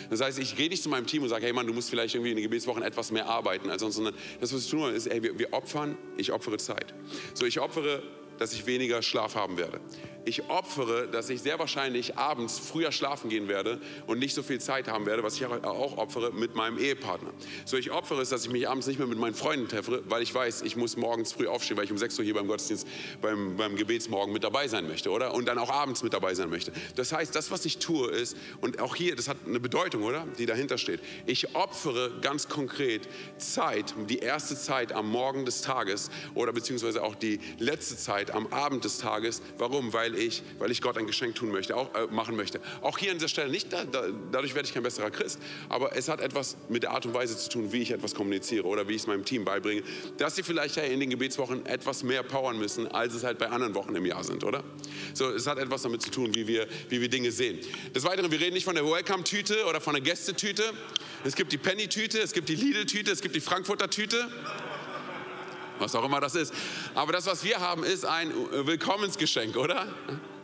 Das 0.09 0.21
heißt, 0.21 0.39
ich 0.39 0.55
gehe 0.55 0.69
nicht 0.69 0.83
zu 0.83 0.89
meinem 0.89 1.07
Team 1.07 1.23
und 1.23 1.29
sage, 1.29 1.45
hey 1.45 1.53
Mann, 1.53 1.67
du 1.67 1.73
musst 1.73 1.89
vielleicht 1.89 2.15
irgendwie 2.15 2.31
in 2.31 2.37
den 2.37 2.43
Gebetswochen 2.43 2.83
etwas 2.83 3.11
mehr 3.11 3.27
arbeiten 3.27 3.69
als 3.69 3.81
sonst, 3.81 3.95
sondern 3.95 4.13
das, 4.39 4.53
was 4.53 4.65
ich 4.65 4.69
tun 4.69 4.93
ist, 4.93 5.07
ey, 5.07 5.23
wir, 5.23 5.37
wir 5.39 5.53
opfern, 5.53 5.97
ich 6.17 6.31
opfere 6.31 6.57
Zeit. 6.57 6.93
So, 7.33 7.45
ich 7.45 7.59
opfere 7.59 8.03
dass 8.37 8.53
ich 8.53 8.65
weniger 8.65 9.01
Schlaf 9.01 9.35
haben 9.35 9.57
werde. 9.57 9.79
Ich 10.25 10.49
opfere, 10.49 11.07
dass 11.07 11.29
ich 11.29 11.41
sehr 11.41 11.59
wahrscheinlich 11.59 12.17
abends 12.17 12.57
früher 12.57 12.91
schlafen 12.91 13.29
gehen 13.29 13.47
werde 13.47 13.79
und 14.07 14.17
nicht 14.17 14.33
so 14.33 14.41
viel 14.41 14.59
Zeit 14.59 14.87
haben 14.87 15.05
werde, 15.05 15.21
was 15.21 15.35
ich 15.35 15.45
auch 15.45 15.97
opfere 15.97 16.31
mit 16.31 16.55
meinem 16.55 16.79
Ehepartner. 16.79 17.29
So, 17.65 17.77
ich 17.77 17.91
opfere 17.91 18.21
es, 18.21 18.29
dass 18.29 18.43
ich 18.43 18.51
mich 18.51 18.67
abends 18.67 18.87
nicht 18.87 18.97
mehr 18.97 19.07
mit 19.07 19.19
meinen 19.19 19.35
Freunden 19.35 19.67
treffe, 19.67 20.01
weil 20.07 20.23
ich 20.23 20.33
weiß, 20.33 20.63
ich 20.63 20.75
muss 20.75 20.97
morgens 20.97 21.31
früh 21.31 21.47
aufstehen, 21.47 21.77
weil 21.77 21.85
ich 21.85 21.91
um 21.91 21.99
6 21.99 22.17
Uhr 22.17 22.25
hier 22.25 22.33
beim 22.33 22.47
Gottesdienst, 22.47 22.87
beim, 23.21 23.55
beim 23.55 23.75
Gebetsmorgen 23.75 24.33
mit 24.33 24.43
dabei 24.43 24.67
sein 24.67 24.87
möchte, 24.87 25.11
oder? 25.11 25.33
Und 25.35 25.45
dann 25.45 25.59
auch 25.59 25.69
abends 25.69 26.01
mit 26.01 26.13
dabei 26.13 26.33
sein 26.33 26.49
möchte. 26.49 26.71
Das 26.95 27.13
heißt, 27.13 27.35
das, 27.35 27.51
was 27.51 27.65
ich 27.65 27.77
tue, 27.77 28.09
ist, 28.09 28.35
und 28.61 28.79
auch 28.79 28.95
hier, 28.95 29.15
das 29.15 29.27
hat 29.27 29.37
eine 29.45 29.59
Bedeutung, 29.59 30.03
oder? 30.03 30.25
Die 30.39 30.47
dahinter 30.47 30.79
steht. 30.79 31.01
Ich 31.27 31.55
opfere 31.55 32.11
ganz 32.21 32.49
konkret 32.49 33.07
Zeit, 33.37 33.93
die 34.09 34.19
erste 34.19 34.57
Zeit 34.57 34.91
am 34.91 35.07
Morgen 35.07 35.45
des 35.45 35.61
Tages 35.61 36.09
oder 36.33 36.51
beziehungsweise 36.51 37.03
auch 37.03 37.13
die 37.13 37.39
letzte 37.59 37.95
Zeit 37.95 38.31
am 38.31 38.47
Abend 38.47 38.85
des 38.85 38.97
Tages. 38.97 39.43
Warum? 39.59 39.93
Weil 39.93 40.14
ich, 40.17 40.43
weil 40.59 40.71
ich 40.71 40.81
Gott 40.81 40.97
ein 40.97 41.07
Geschenk 41.07 41.35
tun 41.35 41.51
möchte, 41.51 41.75
auch 41.75 41.93
äh, 41.95 42.07
machen 42.11 42.35
möchte. 42.35 42.59
Auch 42.81 42.97
hier 42.97 43.11
an 43.11 43.17
dieser 43.17 43.29
Stelle 43.29 43.49
nicht, 43.49 43.71
da, 43.71 43.85
da, 43.85 44.07
dadurch 44.31 44.55
werde 44.55 44.67
ich 44.67 44.73
kein 44.73 44.83
besserer 44.83 45.11
Christ, 45.11 45.39
aber 45.69 45.95
es 45.95 46.07
hat 46.09 46.21
etwas 46.21 46.57
mit 46.69 46.83
der 46.83 46.91
Art 46.91 47.05
und 47.05 47.13
Weise 47.13 47.37
zu 47.37 47.49
tun, 47.49 47.71
wie 47.71 47.81
ich 47.81 47.91
etwas 47.91 48.15
kommuniziere 48.15 48.65
oder 48.65 48.87
wie 48.87 48.93
ich 48.93 49.01
es 49.01 49.07
meinem 49.07 49.25
Team 49.25 49.45
beibringe, 49.45 49.83
dass 50.17 50.35
sie 50.35 50.43
vielleicht 50.43 50.77
in 50.77 50.99
den 50.99 51.09
Gebetswochen 51.09 51.65
etwas 51.65 52.03
mehr 52.03 52.23
powern 52.23 52.57
müssen, 52.57 52.87
als 52.87 53.13
es 53.13 53.23
halt 53.23 53.37
bei 53.37 53.49
anderen 53.49 53.75
Wochen 53.75 53.95
im 53.95 54.05
Jahr 54.05 54.23
sind, 54.23 54.43
oder? 54.43 54.63
So, 55.13 55.29
es 55.29 55.47
hat 55.47 55.57
etwas 55.57 55.83
damit 55.83 56.01
zu 56.01 56.11
tun, 56.11 56.35
wie 56.35 56.47
wir, 56.47 56.67
wie 56.89 57.01
wir 57.01 57.09
Dinge 57.09 57.31
sehen. 57.31 57.59
Des 57.93 58.03
Weiteren, 58.03 58.31
wir 58.31 58.39
reden 58.39 58.53
nicht 58.53 58.65
von 58.65 58.75
der 58.75 58.85
Welcome-Tüte 58.85 59.65
oder 59.65 59.81
von 59.81 59.93
der 59.93 60.01
Gästetüte. 60.01 60.63
Es 61.23 61.35
gibt 61.35 61.51
die 61.51 61.57
Penny-Tüte, 61.57 62.19
es 62.19 62.33
gibt 62.33 62.49
die 62.49 62.55
Lidl-Tüte, 62.55 63.11
es 63.11 63.21
gibt 63.21 63.35
die 63.35 63.41
Frankfurter 63.41 63.89
Tüte 63.89 64.27
was 65.79 65.95
auch 65.95 66.03
immer 66.03 66.21
das 66.21 66.35
ist. 66.35 66.53
Aber 66.93 67.11
das, 67.11 67.25
was 67.25 67.43
wir 67.43 67.59
haben, 67.59 67.83
ist 67.83 68.05
ein 68.05 68.31
Willkommensgeschenk, 68.51 69.55
oder? 69.55 69.87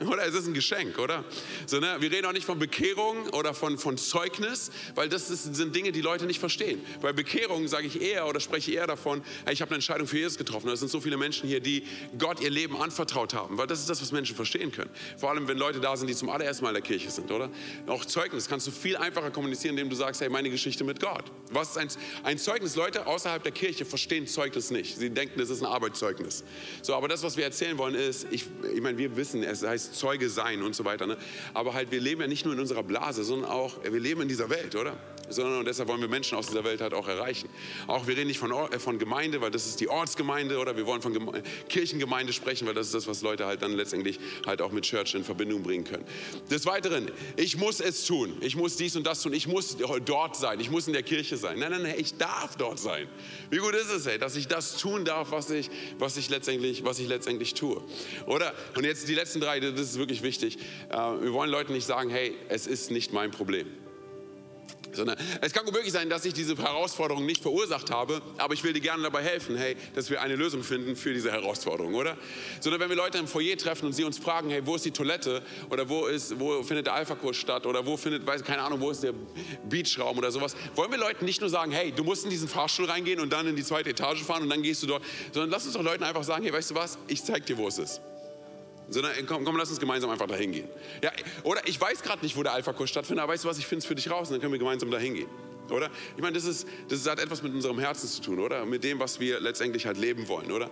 Oder 0.08 0.26
es 0.26 0.34
ist 0.34 0.48
ein 0.48 0.54
Geschenk, 0.54 0.98
oder? 0.98 1.24
So, 1.66 1.80
ne? 1.80 1.98
Wir 2.00 2.12
reden 2.12 2.26
auch 2.26 2.34
nicht 2.34 2.46
von 2.46 2.60
Bekehrung 2.60 3.30
oder 3.30 3.54
von, 3.54 3.78
von 3.78 3.98
Zeugnis, 3.98 4.72
weil 4.96 5.10
das 5.10 5.30
ist, 5.30 5.56
sind 5.56 5.76
Dinge, 5.76 5.92
die 5.92 6.02
Leute 6.02 6.26
nicht 6.26 6.40
verstehen. 6.40 6.82
Bei 7.02 7.14
Bekehrung 7.14 7.68
sage 7.68 7.88
ich 7.88 8.02
eher 8.02 8.28
oder 8.28 8.40
spreche 8.40 8.72
eher 8.72 8.88
davon, 8.88 9.22
ich 9.52 9.62
habe 9.62 9.70
eine 9.70 9.76
Entscheidung 9.76 10.08
für 10.08 10.18
Jesus 10.18 10.38
getroffen. 10.38 10.70
Es 10.70 10.80
sind 10.80 10.90
so 10.90 11.02
viele 11.02 11.18
Menschen 11.18 11.48
hier, 11.48 11.60
die 11.60 11.84
Gott 12.18 12.42
ihr 12.42 12.50
Leben 12.50 12.76
anvertraut 12.76 13.34
haben, 13.34 13.58
weil 13.58 13.68
das 13.68 13.80
ist 13.80 13.90
das, 13.90 14.02
was 14.02 14.12
Menschen 14.12 14.36
verstehen 14.36 14.72
können. 14.72 14.90
Vor 15.18 15.30
allem, 15.30 15.48
wenn 15.48 15.58
Leute 15.58 15.80
da 15.80 15.96
sind, 15.96 16.08
die 16.08 16.16
zum 16.16 16.30
allerersten 16.30 16.64
Mal 16.64 16.72
in 16.72 16.76
der 16.76 16.84
Kirche 16.84 17.12
sind, 17.12 17.32
oder? 17.32 17.50
Auch 17.88 18.06
Zeugnis 18.06 18.48
kannst 18.48 18.68
du 18.68 18.72
viel 18.72 18.98
einfacher 18.98 19.32
kommunizieren, 19.32 19.78
indem 19.78 19.90
du 19.90 19.96
sagst, 19.96 20.22
hey, 20.22 20.30
meine 20.30 20.50
Geschichte 20.50 20.84
mit 20.84 21.00
Gott. 21.00 21.26
Was 21.52 21.72
ist 21.72 21.78
ein, 21.78 21.90
ein 22.24 22.38
Zeugnis? 22.38 22.76
Leute 22.76 23.06
außerhalb 23.06 23.44
der 23.44 23.52
Kirche 23.52 23.86
verstehen 23.86 24.26
Zeugnis 24.28 24.72
nicht. 24.72 24.98
Sie 24.98 25.10
denken, 25.10 25.40
es 25.40 25.50
ist 25.50 25.62
ein 25.62 25.68
Arbeitszeugnis. 25.68 26.44
So, 26.82 26.96
aber 26.96 27.08
das, 27.08 27.24
was 27.24 27.38
wir 27.38 27.44
erzählen 27.44 27.78
wollen, 27.78 27.96
ist, 27.96 28.28
ich, 28.32 28.46
ich 28.74 28.82
meine, 28.82 28.98
wir 28.98 29.16
wissen, 29.16 29.44
es 29.44 29.64
heißt 29.64 29.91
Zeuge 29.92 30.30
sein 30.30 30.62
und 30.62 30.76
so 30.76 30.86
weiter. 30.86 31.08
Ne? 31.08 31.18
Aber 31.54 31.74
halt, 31.74 31.92
wir 31.92 32.00
leben 32.00 32.22
ja 32.22 32.28
nicht 32.28 32.46
nur 32.46 32.54
in 32.54 32.60
unserer 32.60 32.84
Blase, 32.84 33.24
sondern 33.24 33.50
auch, 33.50 33.84
wir 33.84 34.00
leben 34.00 34.22
in 34.22 34.28
dieser 34.28 34.50
Welt, 34.50 34.76
oder? 34.76 34.98
Sondern 35.30 35.60
und 35.60 35.66
deshalb 35.66 35.88
wollen 35.88 36.02
wir 36.02 36.10
Menschen 36.10 36.38
aus 36.38 36.48
dieser 36.48 36.64
Welt 36.64 36.82
halt 36.82 36.94
auch 36.94 37.08
erreichen. 37.08 37.48
Auch 37.88 38.08
wir 38.08 38.18
reden 38.18 38.28
nicht 38.28 38.40
von, 38.40 38.52
äh, 38.52 38.80
von 38.80 39.00
Gemeinde, 39.00 39.40
weil 39.42 39.52
das 39.52 39.66
ist 39.66 39.80
die 39.80 39.88
Ortsgemeinde, 39.88 40.58
oder 40.58 40.76
wir 40.76 40.86
wollen 40.86 41.02
von 41.02 41.14
Geme 41.14 41.42
Kirchengemeinde 41.70 42.34
sprechen, 42.34 42.68
weil 42.68 42.74
das 42.74 42.88
ist 42.88 42.96
das, 42.96 43.08
was 43.08 43.22
Leute 43.22 43.46
halt 43.46 43.62
dann 43.62 43.72
letztendlich 43.74 44.20
halt 44.46 44.62
auch 44.62 44.72
mit 44.72 44.84
Church 44.84 45.16
in 45.16 45.24
Verbindung 45.24 45.64
bringen 45.64 45.86
können. 45.86 46.06
Des 46.50 46.66
Weiteren, 46.66 47.10
ich 47.38 47.58
muss 47.58 47.80
es 47.80 48.06
tun. 48.06 48.38
Ich 48.42 48.56
muss 48.56 48.76
dies 48.76 48.96
und 48.96 49.08
das 49.08 49.22
tun. 49.22 49.34
Ich 49.34 49.48
muss 49.48 49.78
dort 50.06 50.36
sein. 50.36 50.60
Ich 50.60 50.70
muss 50.70 50.88
in 50.88 50.94
der 50.94 51.04
Kirche 51.04 51.38
sein. 51.38 51.60
Nein, 51.60 51.72
nein, 51.72 51.84
nein, 51.84 51.96
ich 51.98 52.18
darf 52.18 52.58
dort 52.58 52.80
sein. 52.80 53.08
Wie 53.50 53.58
gut 53.58 53.74
ist 53.74 53.90
es, 53.90 54.06
ey, 54.08 54.18
dass 54.18 54.36
ich 54.36 54.48
das 54.48 54.78
tun 54.78 55.06
darf, 55.06 55.32
was 55.32 55.50
ich, 55.50 55.70
was 55.98 56.18
ich, 56.18 56.30
letztendlich, 56.30 56.84
was 56.84 57.00
ich 57.00 57.08
letztendlich 57.08 57.54
tue. 57.54 57.82
Oder? 58.26 58.54
Und 58.76 58.84
jetzt 58.84 59.08
die 59.08 59.16
letzten 59.16 59.40
drei, 59.40 59.60
das 59.82 59.92
ist 59.92 59.98
wirklich 59.98 60.24
wichtig. 60.24 60.58
Äh, 60.90 60.96
wir 60.96 61.34
wollen 61.34 61.50
Leuten 61.50 61.74
nicht 61.74 61.86
sagen, 61.86 62.10
hey, 62.10 62.36
es 62.50 62.68
ist 62.68 62.92
nicht 62.92 63.14
mein 63.14 63.32
Problem. 63.32 63.68
Sondern 64.94 65.18
es 65.42 65.54
kann 65.54 65.66
wirklich 65.68 65.94
sein, 65.94 66.10
dass 66.10 66.26
ich 66.26 66.34
diese 66.34 66.58
Herausforderung 66.58 67.26
nicht 67.26 67.42
verursacht 67.42 67.92
habe, 67.92 68.22
aber 68.38 68.54
ich 68.54 68.64
will 68.64 68.74
dir 68.74 68.82
gerne 68.82 69.04
dabei 69.04 69.24
helfen, 69.24 69.56
hey, 69.56 69.76
dass 69.96 70.10
wir 70.10 70.22
eine 70.22 70.36
Lösung 70.36 70.64
finden 70.64 70.96
für 70.96 71.14
diese 71.14 71.32
Herausforderung, 71.32 71.94
oder? 71.94 72.18
Sondern 72.60 72.82
wenn 72.82 72.90
wir 72.90 72.98
Leute 72.98 73.18
im 73.18 73.28
Foyer 73.28 73.58
treffen 73.58 73.86
und 73.86 73.94
sie 73.94 74.04
uns 74.04 74.18
fragen, 74.18 74.50
hey, 74.50 74.62
wo 74.66 74.76
ist 74.76 74.86
die 74.86 74.92
Toilette 74.92 75.44
oder 75.70 75.88
wo, 75.88 76.08
ist, 76.08 76.40
wo 76.40 76.62
findet 76.64 76.88
der 76.88 76.96
Alpha-Kurs 76.96 77.38
statt 77.38 77.66
oder 77.66 77.86
wo 77.86 77.96
findet, 77.96 78.26
weiß 78.26 78.44
keine 78.44 78.62
Ahnung, 78.62 78.82
wo 78.82 78.92
ist 78.92 79.04
der 79.04 79.14
Beachraum 79.70 80.18
oder 80.18 80.32
sowas, 80.32 80.56
wollen 80.76 80.92
wir 80.92 81.00
Leuten 81.00 81.26
nicht 81.26 81.42
nur 81.42 81.50
sagen, 81.50 81.72
hey, 81.72 81.92
du 81.92 82.04
musst 82.04 82.26
in 82.26 82.30
diesen 82.30 82.48
Fahrstuhl 82.48 82.86
reingehen 82.86 83.20
und 83.20 83.32
dann 83.32 83.48
in 83.48 83.56
die 83.56 83.64
zweite 83.64 83.92
Etage 83.92 84.22
fahren 84.22 84.44
und 84.44 84.50
dann 84.50 84.62
gehst 84.62 84.84
du 84.84 84.88
dort, 84.88 85.04
sondern 85.32 85.52
lass 85.52 85.66
uns 85.66 85.74
doch 85.74 85.84
Leuten 85.84 86.04
einfach 86.04 86.24
sagen, 86.24 86.44
hey, 86.44 86.52
weißt 86.52 86.72
du 86.72 86.76
was, 86.76 86.98
ich 87.08 87.24
zeig 87.24 87.46
dir, 87.46 87.58
wo 87.58 87.68
es 87.68 87.78
ist 87.78 88.02
sondern 88.90 89.14
komm, 89.28 89.46
komm, 89.46 89.58
lass 89.58 89.70
uns 89.70 89.80
gemeinsam 89.80 90.10
einfach 90.10 90.28
dahin 90.28 90.52
gehen. 90.52 90.68
Ja, 91.04 91.12
oder 91.44 91.62
ich 91.66 91.80
weiß 91.80 92.04
gerade 92.04 92.24
nicht, 92.24 92.36
wo 92.36 92.44
der 92.44 92.54
Alpha-Kurs 92.54 92.90
stattfindet, 92.90 93.24
aber 93.24 93.34
weißt 93.34 93.44
du 93.44 93.50
was, 93.50 93.58
ich 93.58 93.68
finde 93.68 93.80
es 93.80 93.86
für 93.86 93.96
dich 93.96 94.10
raus 94.10 94.30
und 94.30 94.34
dann 94.34 94.42
können 94.42 94.54
wir 94.54 94.60
gemeinsam 94.60 94.92
dahin 94.92 95.14
gehen. 95.14 95.30
Oder? 95.70 95.90
Ich 96.16 96.22
meine, 96.22 96.34
das, 96.34 96.46
ist, 96.46 96.68
das 96.90 97.08
hat 97.08 97.20
etwas 97.20 97.42
mit 97.44 97.54
unserem 97.54 97.80
Herzen 97.80 98.08
zu 98.08 98.22
tun, 98.22 98.40
oder? 98.40 98.66
Mit 98.66 98.84
dem, 98.84 99.00
was 99.00 99.20
wir 99.20 99.40
letztendlich 99.40 99.86
halt 99.86 99.98
leben 99.98 100.28
wollen, 100.28 100.52
oder? 100.52 100.70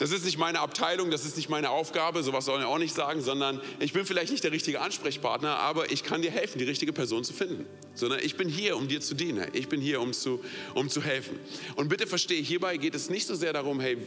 Das 0.00 0.12
ist 0.12 0.24
nicht 0.24 0.38
meine 0.38 0.60
Abteilung, 0.60 1.10
das 1.10 1.26
ist 1.26 1.36
nicht 1.36 1.50
meine 1.50 1.68
Aufgabe, 1.68 2.22
sowas 2.22 2.46
soll 2.46 2.60
ich 2.60 2.64
auch 2.64 2.78
nicht 2.78 2.94
sagen, 2.94 3.20
sondern 3.20 3.60
ich 3.80 3.92
bin 3.92 4.06
vielleicht 4.06 4.32
nicht 4.32 4.42
der 4.42 4.50
richtige 4.50 4.80
Ansprechpartner, 4.80 5.58
aber 5.58 5.92
ich 5.92 6.04
kann 6.04 6.22
dir 6.22 6.30
helfen, 6.30 6.58
die 6.58 6.64
richtige 6.64 6.94
Person 6.94 7.22
zu 7.22 7.34
finden. 7.34 7.66
Sondern 7.94 8.20
ich 8.22 8.38
bin 8.38 8.48
hier, 8.48 8.78
um 8.78 8.88
dir 8.88 9.02
zu 9.02 9.14
dienen. 9.14 9.48
Ich 9.52 9.68
bin 9.68 9.78
hier, 9.78 10.00
um 10.00 10.14
zu, 10.14 10.42
um 10.72 10.88
zu 10.88 11.02
helfen. 11.02 11.38
Und 11.76 11.90
bitte 11.90 12.06
verstehe, 12.06 12.40
hierbei 12.40 12.78
geht 12.78 12.94
es 12.94 13.10
nicht 13.10 13.26
so 13.26 13.34
sehr 13.34 13.52
darum, 13.52 13.78
hey, 13.78 13.98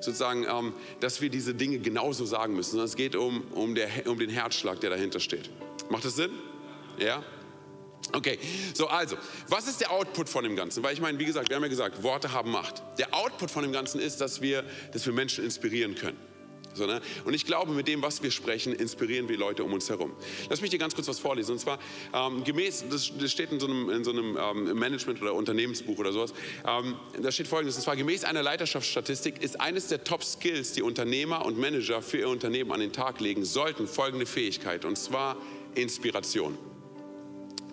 sozusagen, 0.00 0.44
ähm, 0.44 0.72
dass 1.00 1.20
wir 1.20 1.30
diese 1.30 1.54
Dinge 1.54 1.78
genauso 1.78 2.24
sagen 2.24 2.54
müssen, 2.54 2.72
sondern 2.72 2.86
es 2.86 2.96
geht 2.96 3.16
um, 3.16 3.42
um, 3.52 3.74
der, 3.74 3.88
um 4.06 4.18
den 4.18 4.30
Herzschlag, 4.30 4.80
der 4.80 4.90
dahinter 4.90 5.20
steht. 5.20 5.50
Macht 5.88 6.04
das 6.04 6.16
Sinn? 6.16 6.30
Ja? 6.98 7.22
Okay, 8.12 8.38
so 8.74 8.88
also, 8.88 9.16
was 9.48 9.68
ist 9.68 9.80
der 9.80 9.92
Output 9.92 10.28
von 10.28 10.42
dem 10.42 10.56
Ganzen? 10.56 10.82
Weil 10.82 10.94
ich 10.94 11.00
meine, 11.00 11.18
wie 11.18 11.24
gesagt, 11.24 11.48
wir 11.48 11.56
haben 11.56 11.62
ja 11.62 11.68
gesagt, 11.68 12.02
Worte 12.02 12.32
haben 12.32 12.50
Macht. 12.50 12.82
Der 12.98 13.14
Output 13.14 13.50
von 13.50 13.62
dem 13.62 13.72
Ganzen 13.72 14.00
ist, 14.00 14.20
dass 14.20 14.40
wir, 14.40 14.64
dass 14.92 15.06
wir 15.06 15.12
Menschen 15.12 15.44
inspirieren 15.44 15.94
können. 15.94 16.18
So, 16.74 16.86
ne? 16.86 17.00
Und 17.24 17.34
ich 17.34 17.44
glaube, 17.44 17.72
mit 17.72 17.88
dem, 17.88 18.02
was 18.02 18.22
wir 18.22 18.30
sprechen, 18.30 18.72
inspirieren 18.72 19.28
wir 19.28 19.36
Leute 19.36 19.64
um 19.64 19.72
uns 19.72 19.88
herum. 19.88 20.12
Lass 20.48 20.60
mich 20.60 20.70
dir 20.70 20.78
ganz 20.78 20.94
kurz 20.94 21.08
was 21.08 21.18
vorlesen. 21.18 21.52
Und 21.52 21.58
zwar 21.58 21.78
ähm, 22.14 22.44
gemäß, 22.44 22.84
das, 22.88 23.12
das, 23.18 23.32
steht 23.32 23.52
in 23.52 23.60
so 23.60 23.66
einem, 23.66 23.90
in 23.90 24.04
so 24.04 24.10
einem 24.12 24.38
ähm, 24.40 24.78
Management- 24.78 25.20
oder 25.20 25.34
Unternehmensbuch 25.34 25.98
oder 25.98 26.12
sowas, 26.12 26.32
ähm, 26.66 26.96
da 27.20 27.32
steht 27.32 27.48
folgendes, 27.48 27.76
und 27.76 27.82
zwar 27.82 27.96
gemäß 27.96 28.24
einer 28.24 28.42
Leiterschaftsstatistik 28.42 29.42
ist 29.42 29.60
eines 29.60 29.88
der 29.88 30.04
Top-Skills, 30.04 30.72
die 30.72 30.82
Unternehmer 30.82 31.44
und 31.44 31.58
Manager 31.58 32.02
für 32.02 32.18
ihr 32.18 32.28
Unternehmen 32.28 32.72
an 32.72 32.80
den 32.80 32.92
Tag 32.92 33.20
legen 33.20 33.44
sollten, 33.44 33.86
folgende 33.86 34.26
Fähigkeit, 34.26 34.84
und 34.84 34.96
zwar 34.96 35.36
Inspiration. 35.74 36.69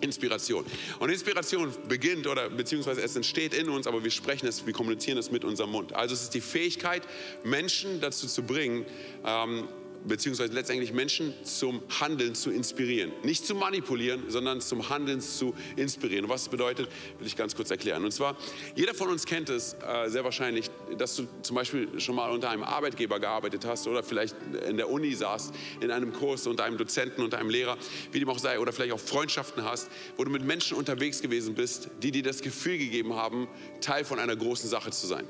Inspiration. 0.00 0.64
Und 0.98 1.10
Inspiration 1.10 1.72
beginnt 1.88 2.26
oder 2.26 2.48
beziehungsweise 2.50 3.02
es 3.02 3.16
entsteht 3.16 3.54
in 3.54 3.68
uns, 3.68 3.86
aber 3.86 4.02
wir 4.02 4.10
sprechen 4.10 4.46
es, 4.46 4.66
wir 4.66 4.72
kommunizieren 4.72 5.18
es 5.18 5.30
mit 5.30 5.44
unserem 5.44 5.70
Mund. 5.70 5.94
Also 5.94 6.14
es 6.14 6.22
ist 6.22 6.34
die 6.34 6.40
Fähigkeit, 6.40 7.02
Menschen 7.44 8.00
dazu 8.00 8.26
zu 8.26 8.42
bringen, 8.42 8.86
ähm, 9.24 9.68
beziehungsweise 10.06 10.52
letztendlich 10.52 10.92
Menschen 10.92 11.34
zum 11.44 11.82
Handeln 12.00 12.34
zu 12.34 12.50
inspirieren. 12.50 13.12
Nicht 13.22 13.46
zu 13.46 13.54
manipulieren, 13.54 14.24
sondern 14.28 14.60
zum 14.60 14.88
Handeln 14.88 15.20
zu 15.20 15.54
inspirieren. 15.76 16.24
Und 16.24 16.30
was 16.30 16.44
das 16.44 16.50
bedeutet, 16.50 16.88
will 17.18 17.26
ich 17.26 17.36
ganz 17.36 17.54
kurz 17.54 17.70
erklären. 17.70 18.04
Und 18.04 18.12
zwar, 18.12 18.36
jeder 18.74 18.94
von 18.94 19.08
uns 19.08 19.26
kennt 19.26 19.48
es 19.48 19.74
äh, 19.74 20.08
sehr 20.08 20.24
wahrscheinlich, 20.24 20.70
dass 20.96 21.16
du 21.16 21.26
zum 21.42 21.56
Beispiel 21.56 22.00
schon 22.00 22.14
mal 22.14 22.30
unter 22.30 22.50
einem 22.50 22.62
Arbeitgeber 22.62 23.20
gearbeitet 23.20 23.64
hast 23.64 23.86
oder 23.86 24.02
vielleicht 24.02 24.36
in 24.68 24.76
der 24.76 24.90
Uni 24.90 25.14
saßt, 25.14 25.54
in 25.80 25.90
einem 25.90 26.12
Kurs 26.12 26.46
unter 26.46 26.64
einem 26.64 26.78
Dozenten, 26.78 27.22
unter 27.22 27.38
einem 27.38 27.50
Lehrer, 27.50 27.76
wie 28.12 28.20
dem 28.20 28.28
auch 28.28 28.38
sei, 28.38 28.58
oder 28.58 28.72
vielleicht 28.72 28.92
auch 28.92 29.00
Freundschaften 29.00 29.64
hast, 29.64 29.88
wo 30.16 30.24
du 30.24 30.30
mit 30.30 30.44
Menschen 30.44 30.76
unterwegs 30.76 31.20
gewesen 31.20 31.54
bist, 31.54 31.90
die 32.02 32.12
dir 32.12 32.22
das 32.22 32.40
Gefühl 32.40 32.78
gegeben 32.78 33.14
haben, 33.14 33.48
Teil 33.80 34.04
von 34.04 34.18
einer 34.18 34.36
großen 34.36 34.68
Sache 34.68 34.90
zu 34.90 35.06
sein. 35.06 35.26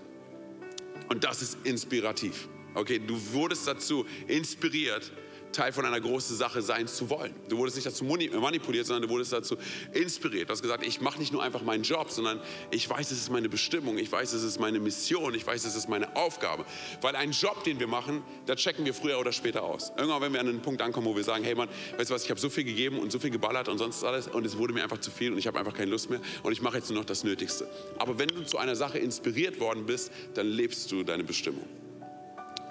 Und 1.08 1.24
das 1.24 1.42
ist 1.42 1.58
inspirativ. 1.64 2.48
Okay, 2.74 3.00
du 3.04 3.18
wurdest 3.32 3.66
dazu 3.66 4.06
inspiriert, 4.26 5.10
Teil 5.52 5.72
von 5.72 5.84
einer 5.84 6.00
großen 6.00 6.36
Sache 6.36 6.62
sein 6.62 6.86
zu 6.86 7.10
wollen. 7.10 7.34
Du 7.48 7.58
wurdest 7.58 7.76
nicht 7.76 7.86
dazu 7.86 8.04
manipuliert, 8.04 8.86
sondern 8.86 9.08
du 9.08 9.08
wurdest 9.08 9.32
dazu 9.32 9.56
inspiriert. 9.92 10.48
Du 10.48 10.52
hast 10.52 10.62
gesagt, 10.62 10.86
ich 10.86 11.00
mache 11.00 11.18
nicht 11.18 11.32
nur 11.32 11.42
einfach 11.42 11.62
meinen 11.62 11.82
Job, 11.82 12.10
sondern 12.10 12.40
ich 12.70 12.88
weiß, 12.88 13.10
es 13.10 13.18
ist 13.18 13.30
meine 13.30 13.48
Bestimmung, 13.48 13.98
ich 13.98 14.10
weiß, 14.10 14.32
es 14.32 14.42
ist 14.42 14.60
meine 14.60 14.78
Mission, 14.78 15.34
ich 15.34 15.46
weiß, 15.46 15.64
es 15.64 15.74
ist 15.74 15.88
meine 15.88 16.14
Aufgabe. 16.16 16.64
Weil 17.00 17.16
einen 17.16 17.32
Job, 17.32 17.64
den 17.64 17.80
wir 17.80 17.86
machen, 17.86 18.22
da 18.46 18.54
checken 18.54 18.84
wir 18.84 18.94
früher 18.94 19.18
oder 19.18 19.32
später 19.32 19.62
aus. 19.62 19.92
Irgendwann, 19.96 20.22
wenn 20.22 20.32
wir 20.32 20.40
an 20.40 20.48
einen 20.48 20.62
Punkt 20.62 20.82
ankommen, 20.82 21.06
wo 21.06 21.16
wir 21.16 21.24
sagen, 21.24 21.44
hey 21.44 21.54
Mann, 21.54 21.68
weißt 21.96 22.10
du 22.10 22.14
was, 22.14 22.24
ich 22.24 22.30
habe 22.30 22.40
so 22.40 22.50
viel 22.50 22.64
gegeben 22.64 22.98
und 22.98 23.10
so 23.10 23.18
viel 23.18 23.30
geballert 23.30 23.68
und 23.68 23.78
sonst 23.78 24.04
alles 24.04 24.28
und 24.28 24.44
es 24.46 24.58
wurde 24.58 24.72
mir 24.72 24.82
einfach 24.82 25.00
zu 25.00 25.10
viel 25.10 25.32
und 25.32 25.38
ich 25.38 25.46
habe 25.46 25.58
einfach 25.58 25.74
keine 25.74 25.90
Lust 25.90 26.10
mehr 26.10 26.20
und 26.42 26.52
ich 26.52 26.62
mache 26.62 26.76
jetzt 26.76 26.90
nur 26.90 26.98
noch 26.98 27.06
das 27.06 27.24
Nötigste. 27.24 27.68
Aber 27.98 28.18
wenn 28.18 28.28
du 28.28 28.44
zu 28.44 28.58
einer 28.58 28.76
Sache 28.76 28.98
inspiriert 28.98 29.60
worden 29.60 29.86
bist, 29.86 30.12
dann 30.34 30.46
lebst 30.46 30.92
du 30.92 31.02
deine 31.02 31.24
Bestimmung. 31.24 31.64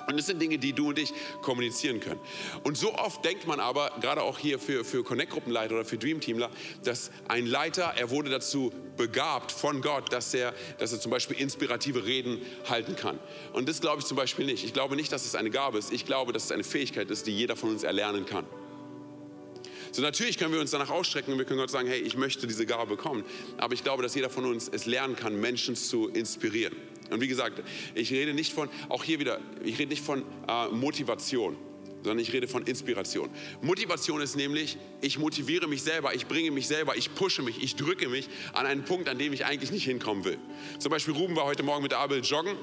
Und 0.08 0.18
das 0.18 0.28
sind 0.28 0.42
Dinge, 0.42 0.58
die 0.58 0.72
du 0.72 0.90
und 0.90 1.00
ich 1.00 1.14
kommunizieren 1.42 2.00
können. 2.00 2.20
Und 2.64 2.78
so 2.78 2.94
oft 2.96 3.24
denkt 3.26 3.46
man 3.46 3.60
aber, 3.60 3.92
gerade 4.00 4.24
auch 4.24 4.40
hier 4.40 4.58
für, 4.58 4.86
für 4.86 5.04
Connect-Gruppenleiter 5.04 5.76
oder 5.76 5.86
für 5.86 5.98
Dream-Teamler, 5.98 6.50
dass 6.84 7.12
ein 7.28 7.46
Leiter, 7.46 7.94
er 7.98 8.10
wurde 8.10 8.30
dazu 8.30 8.72
begabt 8.96 9.52
von 9.52 9.82
Gott, 9.82 10.12
dass 10.14 10.34
er, 10.34 10.54
dass 10.80 10.94
er 10.94 11.02
zum 11.02 11.12
Beispiel 11.12 11.38
inspirative 11.38 12.06
Reden 12.06 12.42
halten 12.70 12.96
kann. 12.96 13.20
Und 13.52 13.68
das 13.68 13.82
glaube 13.82 14.00
ich 14.00 14.06
zum 14.06 14.16
Beispiel 14.16 14.46
nicht. 14.46 14.64
Ich 14.64 14.74
glaube 14.74 14.96
nicht, 14.96 15.12
dass 15.12 15.26
es 15.26 15.36
eine 15.36 15.50
Gabe 15.50 15.78
ist. 15.78 15.92
Ich 15.92 16.06
glaube, 16.06 16.32
dass 16.32 16.46
es 16.46 16.52
eine 16.52 16.64
Fähigkeit 16.64 17.12
ist, 17.12 17.28
die 17.28 17.36
jeder 17.36 17.58
von 17.58 17.70
uns 17.70 17.84
erlernen 17.84 18.26
kann. 18.26 18.46
So 19.98 20.04
natürlich 20.04 20.38
können 20.38 20.54
wir 20.54 20.62
uns 20.62 20.70
danach 20.70 20.92
ausstrecken 20.92 21.32
und 21.32 21.40
wir 21.40 21.46
können 21.46 21.60
Gott 21.60 21.72
sagen, 21.72 21.88
hey, 21.88 22.00
ich 22.00 22.16
möchte 22.16 22.46
diese 22.46 22.68
Gabe 22.68 22.98
bekommen. 22.98 23.24
Aber 23.58 23.74
ich 23.74 23.84
glaube, 23.84 24.04
dass 24.04 24.14
jeder 24.14 24.30
von 24.30 24.46
uns 24.46 24.68
es 24.68 24.86
lernen 24.86 25.16
kann, 25.16 25.42
Menschen 25.42 25.76
zu 25.76 26.08
inspirieren. 26.10 26.76
Und 27.10 27.20
wie 27.20 27.28
gesagt, 27.28 27.64
ich 27.96 28.12
rede 28.12 28.36
nicht 28.36 28.54
von, 28.54 28.70
auch 28.90 29.04
hier 29.04 29.20
wieder, 29.20 29.40
ich 29.64 29.80
rede 29.80 29.90
nicht 29.90 30.04
von 30.04 30.24
äh, 30.48 30.68
Motivation, 30.68 31.58
sondern 32.04 32.20
ich 32.20 32.32
rede 32.32 32.48
von 32.48 32.62
Inspiration. 32.62 33.32
Motivation 33.64 34.22
ist 34.22 34.36
nämlich, 34.36 34.78
ich 35.02 35.18
motiviere 35.18 35.68
mich 35.68 35.82
selber, 35.82 36.14
ich 36.14 36.28
bringe 36.28 36.52
mich 36.52 36.68
selber, 36.68 36.96
ich 36.96 37.16
pushe 37.16 37.42
mich, 37.42 37.64
ich 37.64 37.76
drücke 37.76 38.08
mich 38.08 38.30
an 38.54 38.68
einen 38.68 38.86
Punkt, 38.86 39.10
an 39.10 39.18
dem 39.18 39.34
ich 39.34 39.46
eigentlich 39.46 39.72
nicht 39.72 39.86
hinkommen 39.86 40.26
will. 40.26 40.38
Zum 40.78 40.92
Beispiel 40.92 41.16
Ruben 41.16 41.36
war 41.36 41.46
heute 41.46 41.64
Morgen 41.64 41.82
mit 41.82 41.96
Abel 41.96 42.20
joggen 42.24 42.56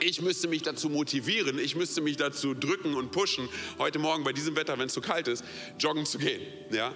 ich 0.00 0.20
müsste 0.22 0.48
mich 0.48 0.62
dazu 0.62 0.88
motivieren, 0.88 1.58
ich 1.58 1.76
müsste 1.76 2.00
mich 2.00 2.16
dazu 2.16 2.54
drücken 2.54 2.94
und 2.94 3.10
pushen, 3.10 3.48
heute 3.78 3.98
Morgen 3.98 4.24
bei 4.24 4.32
diesem 4.32 4.56
Wetter, 4.56 4.78
wenn 4.78 4.86
es 4.86 4.94
zu 4.94 5.00
kalt 5.00 5.28
ist, 5.28 5.44
joggen 5.78 6.06
zu 6.06 6.18
gehen. 6.18 6.42
Ja? 6.70 6.94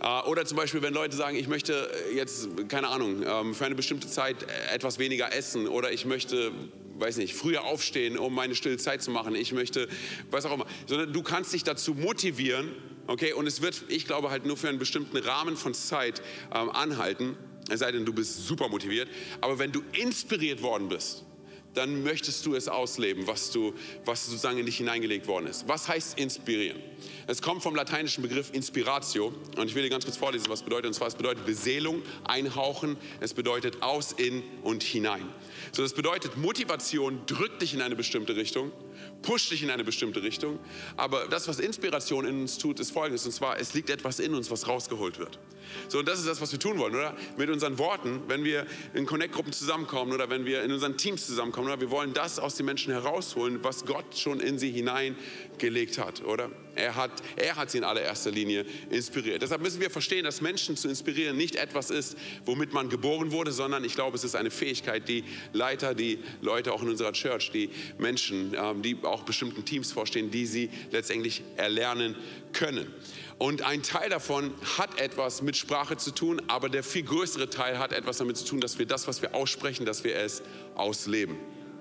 Äh, 0.00 0.28
oder 0.28 0.44
zum 0.44 0.56
Beispiel, 0.56 0.82
wenn 0.82 0.94
Leute 0.94 1.16
sagen, 1.16 1.36
ich 1.36 1.48
möchte 1.48 1.90
jetzt, 2.14 2.48
keine 2.68 2.88
Ahnung, 2.88 3.24
ähm, 3.26 3.54
für 3.54 3.66
eine 3.66 3.74
bestimmte 3.74 4.08
Zeit 4.08 4.46
etwas 4.72 4.98
weniger 4.98 5.32
essen 5.32 5.66
oder 5.66 5.92
ich 5.92 6.04
möchte, 6.04 6.52
weiß 6.98 7.16
nicht, 7.16 7.34
früher 7.34 7.64
aufstehen, 7.64 8.18
um 8.18 8.34
meine 8.34 8.54
stille 8.54 8.76
Zeit 8.76 9.02
zu 9.02 9.10
machen. 9.10 9.34
Ich 9.34 9.52
möchte, 9.52 9.88
was 10.30 10.44
auch 10.44 10.54
immer. 10.54 10.66
Sondern 10.86 11.12
du 11.12 11.22
kannst 11.22 11.52
dich 11.52 11.64
dazu 11.64 11.94
motivieren, 11.94 12.70
okay, 13.06 13.32
und 13.32 13.46
es 13.46 13.62
wird, 13.62 13.84
ich 13.88 14.06
glaube, 14.06 14.30
halt 14.30 14.46
nur 14.46 14.56
für 14.56 14.68
einen 14.68 14.78
bestimmten 14.78 15.16
Rahmen 15.16 15.56
von 15.56 15.74
Zeit 15.74 16.22
ähm, 16.54 16.70
anhalten, 16.70 17.36
es 17.70 17.80
sei 17.80 17.92
denn, 17.92 18.06
du 18.06 18.12
bist 18.12 18.46
super 18.46 18.68
motiviert. 18.68 19.08
Aber 19.40 19.58
wenn 19.58 19.72
du 19.72 19.82
inspiriert 19.92 20.62
worden 20.62 20.88
bist, 20.88 21.24
dann 21.78 22.02
möchtest 22.02 22.44
du 22.44 22.56
es 22.56 22.68
ausleben, 22.68 23.26
was, 23.28 23.52
du, 23.52 23.72
was 24.04 24.26
sozusagen 24.26 24.58
in 24.58 24.66
dich 24.66 24.78
hineingelegt 24.78 25.28
worden 25.28 25.46
ist. 25.46 25.68
Was 25.68 25.86
heißt 25.86 26.18
inspirieren? 26.18 26.80
Es 27.28 27.40
kommt 27.40 27.62
vom 27.62 27.76
lateinischen 27.76 28.22
Begriff 28.22 28.50
Inspiratio 28.52 29.32
und 29.56 29.68
ich 29.68 29.74
will 29.76 29.84
dir 29.84 29.88
ganz 29.88 30.04
kurz 30.04 30.16
vorlesen, 30.16 30.46
was 30.48 30.60
es 30.60 30.64
bedeutet. 30.64 30.86
Und 30.86 30.94
zwar, 30.94 31.06
es 31.06 31.14
bedeutet 31.14 31.46
Beseelung, 31.46 32.02
einhauchen, 32.24 32.96
es 33.20 33.32
bedeutet 33.32 33.82
aus, 33.82 34.12
in 34.12 34.42
und 34.62 34.82
hinein. 34.82 35.28
So, 35.72 35.82
das 35.82 35.92
bedeutet, 35.92 36.36
Motivation 36.36 37.20
drückt 37.26 37.62
dich 37.62 37.74
in 37.74 37.82
eine 37.82 37.96
bestimmte 37.96 38.36
Richtung, 38.36 38.72
pusht 39.22 39.50
dich 39.50 39.62
in 39.62 39.70
eine 39.70 39.84
bestimmte 39.84 40.22
Richtung. 40.22 40.58
Aber 40.96 41.26
das, 41.28 41.48
was 41.48 41.58
Inspiration 41.58 42.26
in 42.26 42.42
uns 42.42 42.58
tut, 42.58 42.80
ist 42.80 42.90
folgendes. 42.90 43.26
Und 43.26 43.32
zwar, 43.32 43.58
es 43.58 43.74
liegt 43.74 43.90
etwas 43.90 44.20
in 44.20 44.34
uns, 44.34 44.50
was 44.50 44.66
rausgeholt 44.68 45.18
wird. 45.18 45.38
So, 45.88 45.98
und 45.98 46.08
das 46.08 46.18
ist 46.18 46.26
das, 46.26 46.40
was 46.40 46.52
wir 46.52 46.58
tun 46.58 46.78
wollen, 46.78 46.94
oder? 46.94 47.14
Mit 47.36 47.50
unseren 47.50 47.78
Worten, 47.78 48.22
wenn 48.28 48.44
wir 48.44 48.66
in 48.94 49.06
Connect-Gruppen 49.06 49.52
zusammenkommen 49.52 50.12
oder 50.12 50.30
wenn 50.30 50.44
wir 50.46 50.62
in 50.62 50.72
unseren 50.72 50.96
Teams 50.96 51.26
zusammenkommen, 51.26 51.68
oder? 51.68 51.80
Wir 51.80 51.90
wollen 51.90 52.14
das 52.14 52.38
aus 52.38 52.54
den 52.54 52.66
Menschen 52.66 52.92
herausholen, 52.92 53.62
was 53.62 53.84
Gott 53.84 54.16
schon 54.16 54.40
in 54.40 54.58
sie 54.58 54.70
hineingelegt 54.70 55.98
hat, 55.98 56.24
oder? 56.24 56.50
Er 56.78 56.94
hat, 56.94 57.10
er 57.36 57.56
hat 57.56 57.70
sie 57.70 57.78
in 57.78 57.84
allererster 57.84 58.30
Linie 58.30 58.64
inspiriert. 58.90 59.42
Deshalb 59.42 59.62
müssen 59.62 59.80
wir 59.80 59.90
verstehen, 59.90 60.24
dass 60.24 60.40
Menschen 60.40 60.76
zu 60.76 60.88
inspirieren 60.88 61.36
nicht 61.36 61.56
etwas 61.56 61.90
ist, 61.90 62.16
womit 62.44 62.72
man 62.72 62.88
geboren 62.88 63.32
wurde, 63.32 63.50
sondern 63.50 63.82
ich 63.82 63.94
glaube, 63.94 64.16
es 64.16 64.22
ist 64.22 64.36
eine 64.36 64.50
Fähigkeit, 64.50 65.08
die 65.08 65.24
Leiter, 65.52 65.94
die 65.94 66.20
Leute 66.40 66.72
auch 66.72 66.82
in 66.82 66.88
unserer 66.88 67.12
Church, 67.12 67.50
die 67.50 67.70
Menschen, 67.98 68.54
ähm, 68.56 68.82
die 68.82 68.96
auch 69.02 69.24
bestimmten 69.24 69.64
Teams 69.64 69.90
vorstehen, 69.90 70.30
die 70.30 70.46
sie 70.46 70.70
letztendlich 70.92 71.42
erlernen 71.56 72.14
können. 72.52 72.86
Und 73.38 73.62
ein 73.62 73.82
Teil 73.82 74.08
davon 74.08 74.52
hat 74.78 75.00
etwas 75.00 75.42
mit 75.42 75.56
Sprache 75.56 75.96
zu 75.96 76.12
tun, 76.12 76.40
aber 76.48 76.68
der 76.68 76.84
viel 76.84 77.02
größere 77.02 77.50
Teil 77.50 77.78
hat 77.78 77.92
etwas 77.92 78.18
damit 78.18 78.36
zu 78.36 78.44
tun, 78.44 78.60
dass 78.60 78.78
wir 78.78 78.86
das, 78.86 79.08
was 79.08 79.20
wir 79.22 79.34
aussprechen, 79.34 79.84
dass 79.84 80.04
wir 80.04 80.16
es 80.16 80.42
ausleben. 80.74 81.36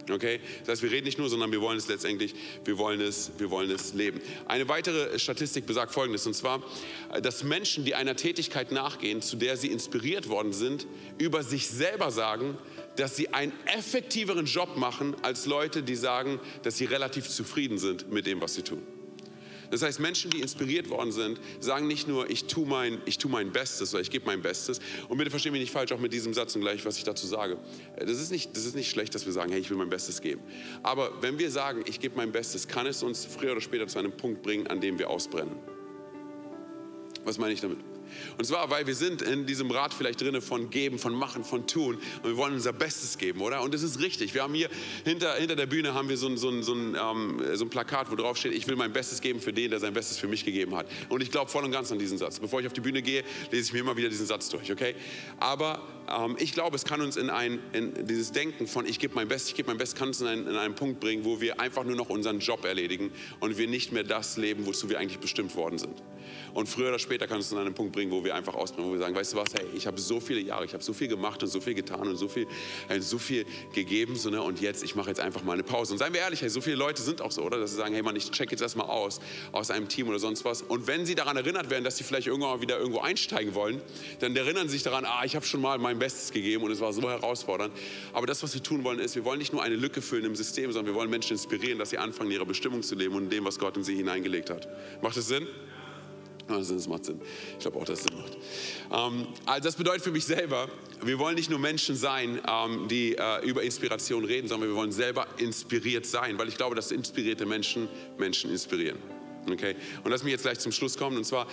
Okay? 0.10 0.40
Das 0.62 0.70
heißt, 0.70 0.84
wir 0.84 0.92
reden 0.92 1.06
nicht 1.06 1.18
nur, 1.18 1.30
sondern 1.30 1.52
wir 1.52 1.62
wollen 1.62 1.78
es 1.78 1.88
letztendlich, 1.88 2.34
wir 2.66 2.78
wollen 2.78 3.02
es, 3.02 3.32
wir 3.38 3.50
wollen 3.50 3.70
es 3.72 3.94
leben. 3.94 4.22
Eine 4.48 4.68
weitere 4.70 5.18
Statistik 5.20 5.66
besagt 5.66 5.94
Folgendes, 5.94 6.26
und 6.28 6.34
zwar, 6.34 6.64
dass 7.22 7.44
Menschen, 7.44 7.86
die 7.86 7.96
einer 7.96 8.16
Tätigkeit 8.16 8.72
nachgehen, 8.72 9.22
zu 9.22 9.36
der 9.36 9.58
sie 9.58 9.68
inspiriert 9.68 10.30
worden 10.30 10.54
sind, 10.54 10.88
über 11.18 11.44
sich 11.44 11.68
selber 11.68 12.12
sagen, 12.12 12.58
dass 12.96 13.16
sie 13.16 13.30
einen 13.34 13.54
effektiveren 13.66 14.46
Job 14.46 14.76
machen 14.76 15.16
als 15.22 15.46
Leute, 15.46 15.84
die 15.84 15.96
sagen, 15.96 16.40
dass 16.64 16.78
sie 16.78 16.86
relativ 16.86 17.28
zufrieden 17.30 17.78
sind 17.78 18.12
mit 18.12 18.26
dem, 18.26 18.42
was 18.42 18.56
sie 18.56 18.64
tun. 18.64 18.82
Das 19.72 19.82
heißt, 19.82 20.00
Menschen, 20.00 20.32
die 20.32 20.42
inspiriert 20.42 20.90
worden 20.90 21.12
sind, 21.12 21.40
sagen 21.60 21.88
nicht 21.88 22.08
nur, 22.08 22.30
ich 22.30 22.46
tue 22.46 22.66
mein, 22.66 23.00
ich 23.06 23.18
tu 23.18 23.30
mein 23.30 23.52
Bestes 23.52 23.94
oder 23.94 24.02
ich 24.02 24.12
gebe 24.12 24.26
mein 24.26 24.42
Bestes. 24.42 24.80
Und 25.10 25.18
bitte 25.18 25.30
verstehen 25.30 25.52
mich 25.52 25.62
nicht 25.62 25.72
falsch, 25.72 25.92
auch 25.92 26.00
mit 26.00 26.14
diesem 26.14 26.34
Satz 26.34 26.56
und 26.56 26.62
gleich, 26.62 26.86
was 26.86 26.98
ich 26.98 27.04
dazu 27.04 27.28
sage. 27.28 27.58
Das 27.98 28.20
ist, 28.20 28.32
nicht, 28.32 28.56
das 28.56 28.66
ist 28.66 28.76
nicht 28.76 28.90
schlecht, 28.90 29.16
dass 29.16 29.26
wir 29.26 29.34
sagen, 29.34 29.52
hey, 29.52 29.60
ich 29.60 29.70
will 29.70 29.78
mein 29.78 29.90
Bestes 29.90 30.22
geben. 30.22 30.42
Aber 30.84 31.22
wenn 31.22 31.40
wir 31.40 31.52
sagen, 31.52 31.84
ich 31.88 32.00
gebe 32.00 32.16
mein 32.16 32.32
Bestes, 32.32 32.68
kann 32.68 32.86
es 32.86 33.04
uns 33.04 33.26
früher 33.26 33.54
oder 33.54 33.62
später 33.62 33.88
zu 33.88 34.00
einem 34.00 34.12
Punkt 34.12 34.42
bringen, 34.42 34.68
an 34.68 34.82
dem 34.82 35.00
wir 35.00 35.10
ausbrennen. 35.10 35.56
Was 37.26 37.38
meine 37.38 37.54
ich 37.54 37.62
damit? 37.62 37.80
Und 38.38 38.46
zwar, 38.46 38.70
weil 38.70 38.88
wir 38.88 38.96
sind 38.96 39.22
in 39.22 39.46
diesem 39.46 39.72
Rad 39.72 39.94
vielleicht 39.94 40.22
drinne 40.22 40.42
von 40.42 40.70
geben, 40.70 41.00
von 41.00 41.14
machen, 41.14 41.44
von 41.44 41.68
tun 41.68 41.98
und 42.24 42.30
wir 42.30 42.38
wollen 42.38 42.54
unser 42.54 42.74
Bestes 42.74 43.18
geben, 43.18 43.42
oder? 43.42 43.62
Und 43.62 43.74
das 43.74 43.84
ist 43.84 44.00
richtig. 44.00 44.34
Wir 44.34 44.44
haben 44.44 44.54
hier 44.54 44.70
hinter, 45.04 45.36
hinter 45.36 45.56
der 45.56 45.66
Bühne 45.66 45.94
haben 45.94 46.10
wir 46.10 46.18
so 46.18 46.28
ein, 46.28 46.38
so, 46.38 46.50
ein, 46.50 46.64
so, 46.64 46.74
ein, 46.74 46.96
ähm, 46.96 47.42
so 47.54 47.66
ein 47.66 47.70
Plakat, 47.70 48.12
wo 48.12 48.16
drauf 48.16 48.38
steht, 48.38 48.54
ich 48.54 48.68
will 48.68 48.76
mein 48.76 48.94
Bestes 48.94 49.22
geben 49.22 49.40
für 49.40 49.54
den, 49.54 49.72
der 49.72 49.80
sein 49.80 49.94
Bestes 49.94 50.18
für 50.18 50.28
mich 50.28 50.46
gegeben 50.46 50.76
hat. 50.76 50.88
Und 51.10 51.22
ich 51.22 51.32
glaube 51.32 51.50
voll 51.50 51.64
und 51.64 51.72
ganz 51.72 51.92
an 51.92 52.00
diesen 52.00 52.18
Satz. 52.18 52.40
Bevor 52.40 52.60
ich 52.60 52.68
auf 52.68 52.74
die 52.74 52.82
Bühne 52.82 53.02
gehe, 53.02 53.24
lese 53.52 53.68
ich 53.68 53.74
mir 53.74 53.80
immer 53.80 53.98
wieder 53.98 54.10
diesen 54.10 54.26
Satz 54.26 54.50
durch, 54.50 54.72
okay? 54.72 54.96
Aber 55.40 55.82
ähm, 56.10 56.36
ich 56.40 56.54
glaube, 56.54 56.76
es 56.76 56.86
kann 56.86 57.02
uns 57.02 57.18
in, 57.18 57.30
ein, 57.30 57.60
in 57.74 58.08
dieses 58.08 58.32
Denken 58.32 58.68
von 58.68 58.86
ich 58.86 59.00
gebe 59.00 59.16
mein 59.16 59.28
Bestes, 59.28 59.50
ich 59.50 59.56
gebe 59.56 59.68
mein 59.68 59.78
Bestes, 59.78 59.98
kann 59.98 60.10
uns 60.10 60.22
in, 60.22 60.28
ein, 60.28 60.48
in 60.48 60.56
einen 60.56 60.76
Punkt 60.76 61.00
bringen, 61.00 61.26
wo 61.26 61.42
wir 61.42 61.60
einfach 61.60 61.84
nur 61.84 61.96
noch 61.96 62.10
unseren 62.10 62.40
Job 62.40 62.66
erledigen 62.66 63.12
und 63.40 63.58
wir 63.58 63.68
nicht 63.68 63.92
mehr 63.92 64.04
das 64.04 64.38
leben, 64.38 64.66
wozu 64.66 64.90
wir 64.90 65.00
eigentlich 65.00 65.20
bestimmt 65.20 65.56
worden 65.56 65.78
sind. 65.78 66.02
Und 66.54 66.68
früher 66.68 66.90
oder 66.90 67.00
später 67.00 67.28
kann 67.28 67.40
es 67.40 67.52
an 67.52 67.60
einen 67.60 67.74
Punkt 67.74 67.94
bringen, 67.94 68.12
wo 68.12 68.24
wir 68.24 68.36
einfach 68.36 68.56
ausbringen, 68.56 68.90
wo 68.90 68.94
wir 68.94 69.00
sagen, 69.00 69.16
weißt 69.16 69.34
du 69.34 69.38
was, 69.38 69.54
hey, 69.54 69.66
ich 69.76 69.88
habe 69.88 70.00
so 70.00 70.20
viele 70.20 70.40
Jahre, 70.40 70.66
ich 70.66 70.74
habe 70.74 70.84
so 70.84 70.94
viel 70.94 71.08
gemacht 71.08 71.42
und 71.44 71.50
so 71.50 71.62
viel 71.62 71.74
getan 71.74 72.08
und 72.08 72.18
so 72.18 72.28
viel, 72.28 72.48
äh, 72.90 73.00
so 73.00 73.18
viel 73.18 73.46
gegeben, 73.74 74.16
so, 74.16 74.30
ne, 74.30 74.42
und 74.42 74.62
jetzt, 74.62 74.84
ich 74.84 74.96
mache 74.96 75.10
jetzt 75.10 75.20
einfach 75.20 75.44
mal 75.44 75.54
eine 75.54 75.64
Pause. 75.64 75.94
Und 75.94 76.00
seien 76.00 76.14
wir 76.14 76.22
ehrlich, 76.22 76.42
hey, 76.42 76.50
so 76.50 76.62
viele 76.62 76.76
Leute 76.76 77.02
sind 77.02 77.22
auch 77.22 77.32
so, 77.32 77.44
oder? 77.44 77.60
Dass 77.60 77.72
sie 77.72 77.78
sagen, 77.78 77.94
hey 77.94 78.04
Mann, 78.04 78.16
ich 78.16 78.32
check 78.32 78.52
jetzt 78.52 78.62
erstmal 78.62 78.88
aus, 78.88 79.20
aus 79.52 79.72
einem 79.72 79.88
Team 79.88 80.10
oder 80.10 80.20
sonst 80.20 80.46
was. 80.46 80.62
Und 80.62 80.88
wenn 80.88 81.06
sie 81.06 81.16
daran 81.16 81.38
erinnert 81.38 81.70
werden, 81.70 81.84
dass 81.84 81.98
sie 81.98 82.04
vielleicht 82.04 82.28
irgendwann 82.28 82.52
mal 82.52 82.62
wieder 82.62 82.78
irgendwo 82.78 83.00
einsteigen 83.00 83.54
wollen, 83.56 83.82
dann 84.20 84.36
erinnern 84.36 84.68
sie 84.68 84.74
sich 84.74 84.84
daran, 84.84 85.06
ah, 85.06 85.22
ich 85.26 85.36
habe 85.36 85.46
schon 85.46 85.62
mal 85.62 85.78
mein 85.78 86.00
Bestes 86.00 86.32
gegeben 86.32 86.64
und 86.64 86.72
es 86.72 86.80
war 86.80 86.94
so 86.94 87.02
herausfordernd. 87.10 87.74
Aber 88.14 88.28
das, 88.28 88.44
was 88.44 88.54
wir 88.54 88.64
tun 88.64 88.84
wollen, 88.84 89.00
ist, 89.00 89.16
wir 89.16 89.26
wollen 89.26 89.40
nicht 89.40 89.54
nur 89.54 89.64
eine 89.64 89.76
Lücke 89.76 90.02
füllen 90.02 90.26
im 90.26 90.36
System, 90.36 90.72
sondern 90.72 90.94
wir 90.94 91.00
wollen 91.00 91.10
Menschen 91.10 91.34
inspirieren, 91.34 91.80
dass 91.80 91.90
sie 91.90 91.98
anfangen, 91.98 92.32
ihre 92.32 92.46
Bestimmung 92.46 92.84
zu 92.84 92.96
leben 92.96 93.16
und 93.16 93.30
dem, 93.30 93.46
was 93.46 93.60
Gott 93.60 93.78
in 93.78 93.84
sie 93.84 93.96
hineingelegt 93.96 94.50
hat. 94.50 94.68
Macht 95.02 95.18
das 95.18 95.28
Sinn? 95.28 95.48
Das 96.48 96.88
macht 96.88 97.06
Sinn. 97.06 97.20
Ich 97.54 97.60
glaube 97.60 97.78
auch, 97.78 97.86
dass 97.86 98.00
es 98.00 98.06
Sinn 98.06 98.18
macht. 98.18 98.38
Ähm, 98.92 99.28
also 99.46 99.64
das 99.64 99.76
bedeutet 99.76 100.04
für 100.04 100.12
mich 100.12 100.26
selber, 100.26 100.70
wir 101.02 101.20
wollen 101.20 101.36
nicht 101.36 101.50
nur 101.50 101.60
Menschen 101.60 101.96
sein, 101.96 102.42
ähm, 102.48 102.88
die 102.88 103.16
äh, 103.16 103.46
über 103.46 103.64
Inspiration 103.64 104.24
reden, 104.24 104.48
sondern 104.48 104.70
wir 104.70 104.76
wollen 104.76 104.92
selber 104.92 105.28
inspiriert 105.38 106.06
sein, 106.06 106.38
weil 106.38 106.48
ich 106.48 106.56
glaube, 106.56 106.76
dass 106.76 106.92
inspirierte 106.92 107.46
Menschen 107.46 107.90
Menschen 108.18 108.50
inspirieren. 108.50 108.98
Okay? 109.50 109.76
Und 110.04 110.12
lass 110.12 110.24
mich 110.24 110.32
jetzt 110.32 110.44
gleich 110.44 110.60
zum 110.60 110.72
Schluss 110.72 110.98
kommen. 110.98 111.18
Und 111.18 111.26
zwar 111.26 111.48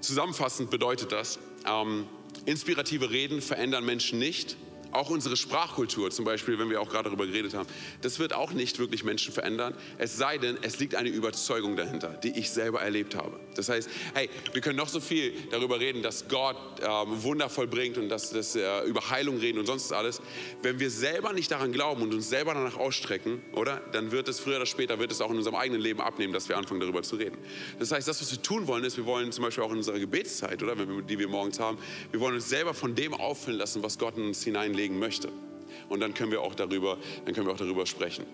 zusammenfassend 0.00 0.70
bedeutet 0.70 1.12
das, 1.12 1.38
ähm, 1.68 2.06
inspirative 2.44 3.10
Reden 3.10 3.40
verändern 3.40 3.84
Menschen 3.84 4.18
nicht, 4.18 4.56
auch 4.96 5.10
unsere 5.10 5.36
Sprachkultur, 5.36 6.10
zum 6.10 6.24
Beispiel, 6.24 6.58
wenn 6.58 6.70
wir 6.70 6.80
auch 6.80 6.88
gerade 6.88 7.04
darüber 7.04 7.26
geredet 7.26 7.54
haben, 7.54 7.68
das 8.02 8.18
wird 8.18 8.32
auch 8.32 8.52
nicht 8.52 8.78
wirklich 8.78 9.04
Menschen 9.04 9.32
verändern, 9.32 9.74
es 9.98 10.16
sei 10.16 10.38
denn, 10.38 10.56
es 10.62 10.78
liegt 10.78 10.94
eine 10.94 11.08
Überzeugung 11.08 11.76
dahinter, 11.76 12.08
die 12.08 12.38
ich 12.38 12.50
selber 12.50 12.80
erlebt 12.80 13.14
habe. 13.14 13.38
Das 13.54 13.68
heißt, 13.68 13.88
hey, 14.14 14.28
wir 14.52 14.60
können 14.60 14.76
noch 14.76 14.88
so 14.88 15.00
viel 15.00 15.32
darüber 15.50 15.78
reden, 15.78 16.02
dass 16.02 16.28
Gott 16.28 16.56
ähm, 16.80 17.22
Wunder 17.22 17.48
vollbringt 17.48 17.98
und 17.98 18.08
dass, 18.08 18.30
dass 18.30 18.56
äh, 18.56 18.84
über 18.86 19.10
Heilung 19.10 19.38
reden 19.38 19.58
und 19.58 19.66
sonst 19.66 19.92
alles. 19.92 20.20
Wenn 20.62 20.80
wir 20.80 20.90
selber 20.90 21.32
nicht 21.32 21.50
daran 21.50 21.72
glauben 21.72 22.02
und 22.02 22.14
uns 22.14 22.28
selber 22.28 22.54
danach 22.54 22.76
ausstrecken, 22.76 23.42
oder, 23.52 23.80
dann 23.92 24.12
wird 24.12 24.28
es 24.28 24.40
früher 24.40 24.56
oder 24.56 24.66
später, 24.66 24.98
wird 24.98 25.12
es 25.12 25.20
auch 25.20 25.30
in 25.30 25.36
unserem 25.36 25.56
eigenen 25.56 25.80
Leben 25.80 26.00
abnehmen, 26.00 26.32
dass 26.32 26.48
wir 26.48 26.56
anfangen 26.56 26.80
darüber 26.80 27.02
zu 27.02 27.16
reden. 27.16 27.38
Das 27.78 27.92
heißt, 27.92 28.08
das, 28.08 28.20
was 28.20 28.30
wir 28.30 28.42
tun 28.42 28.66
wollen, 28.66 28.84
ist, 28.84 28.96
wir 28.96 29.06
wollen 29.06 29.32
zum 29.32 29.44
Beispiel 29.44 29.64
auch 29.64 29.70
in 29.70 29.78
unserer 29.78 29.98
Gebetszeit, 29.98 30.62
oder, 30.62 30.74
die 30.74 31.18
wir 31.18 31.28
morgens 31.28 31.60
haben, 31.60 31.78
wir 32.10 32.20
wollen 32.20 32.34
uns 32.34 32.48
selber 32.48 32.74
von 32.74 32.94
dem 32.94 33.14
auffüllen 33.14 33.58
lassen, 33.58 33.82
was 33.82 33.98
Gott 33.98 34.16
in 34.16 34.26
uns 34.26 34.42
hineinlegt 34.42 34.85
legen 34.86 34.98
möchte. 35.00 35.32
Und 35.88 36.00
dann 36.00 36.14
können 36.14 36.30
wir 36.30 36.42
auch 36.42 36.54
darüber, 36.54 36.98
dann 37.24 37.34
können 37.34 37.46
wir 37.46 37.52
auch 37.52 37.58
darüber 37.58 37.86
sprechen. 37.86 38.26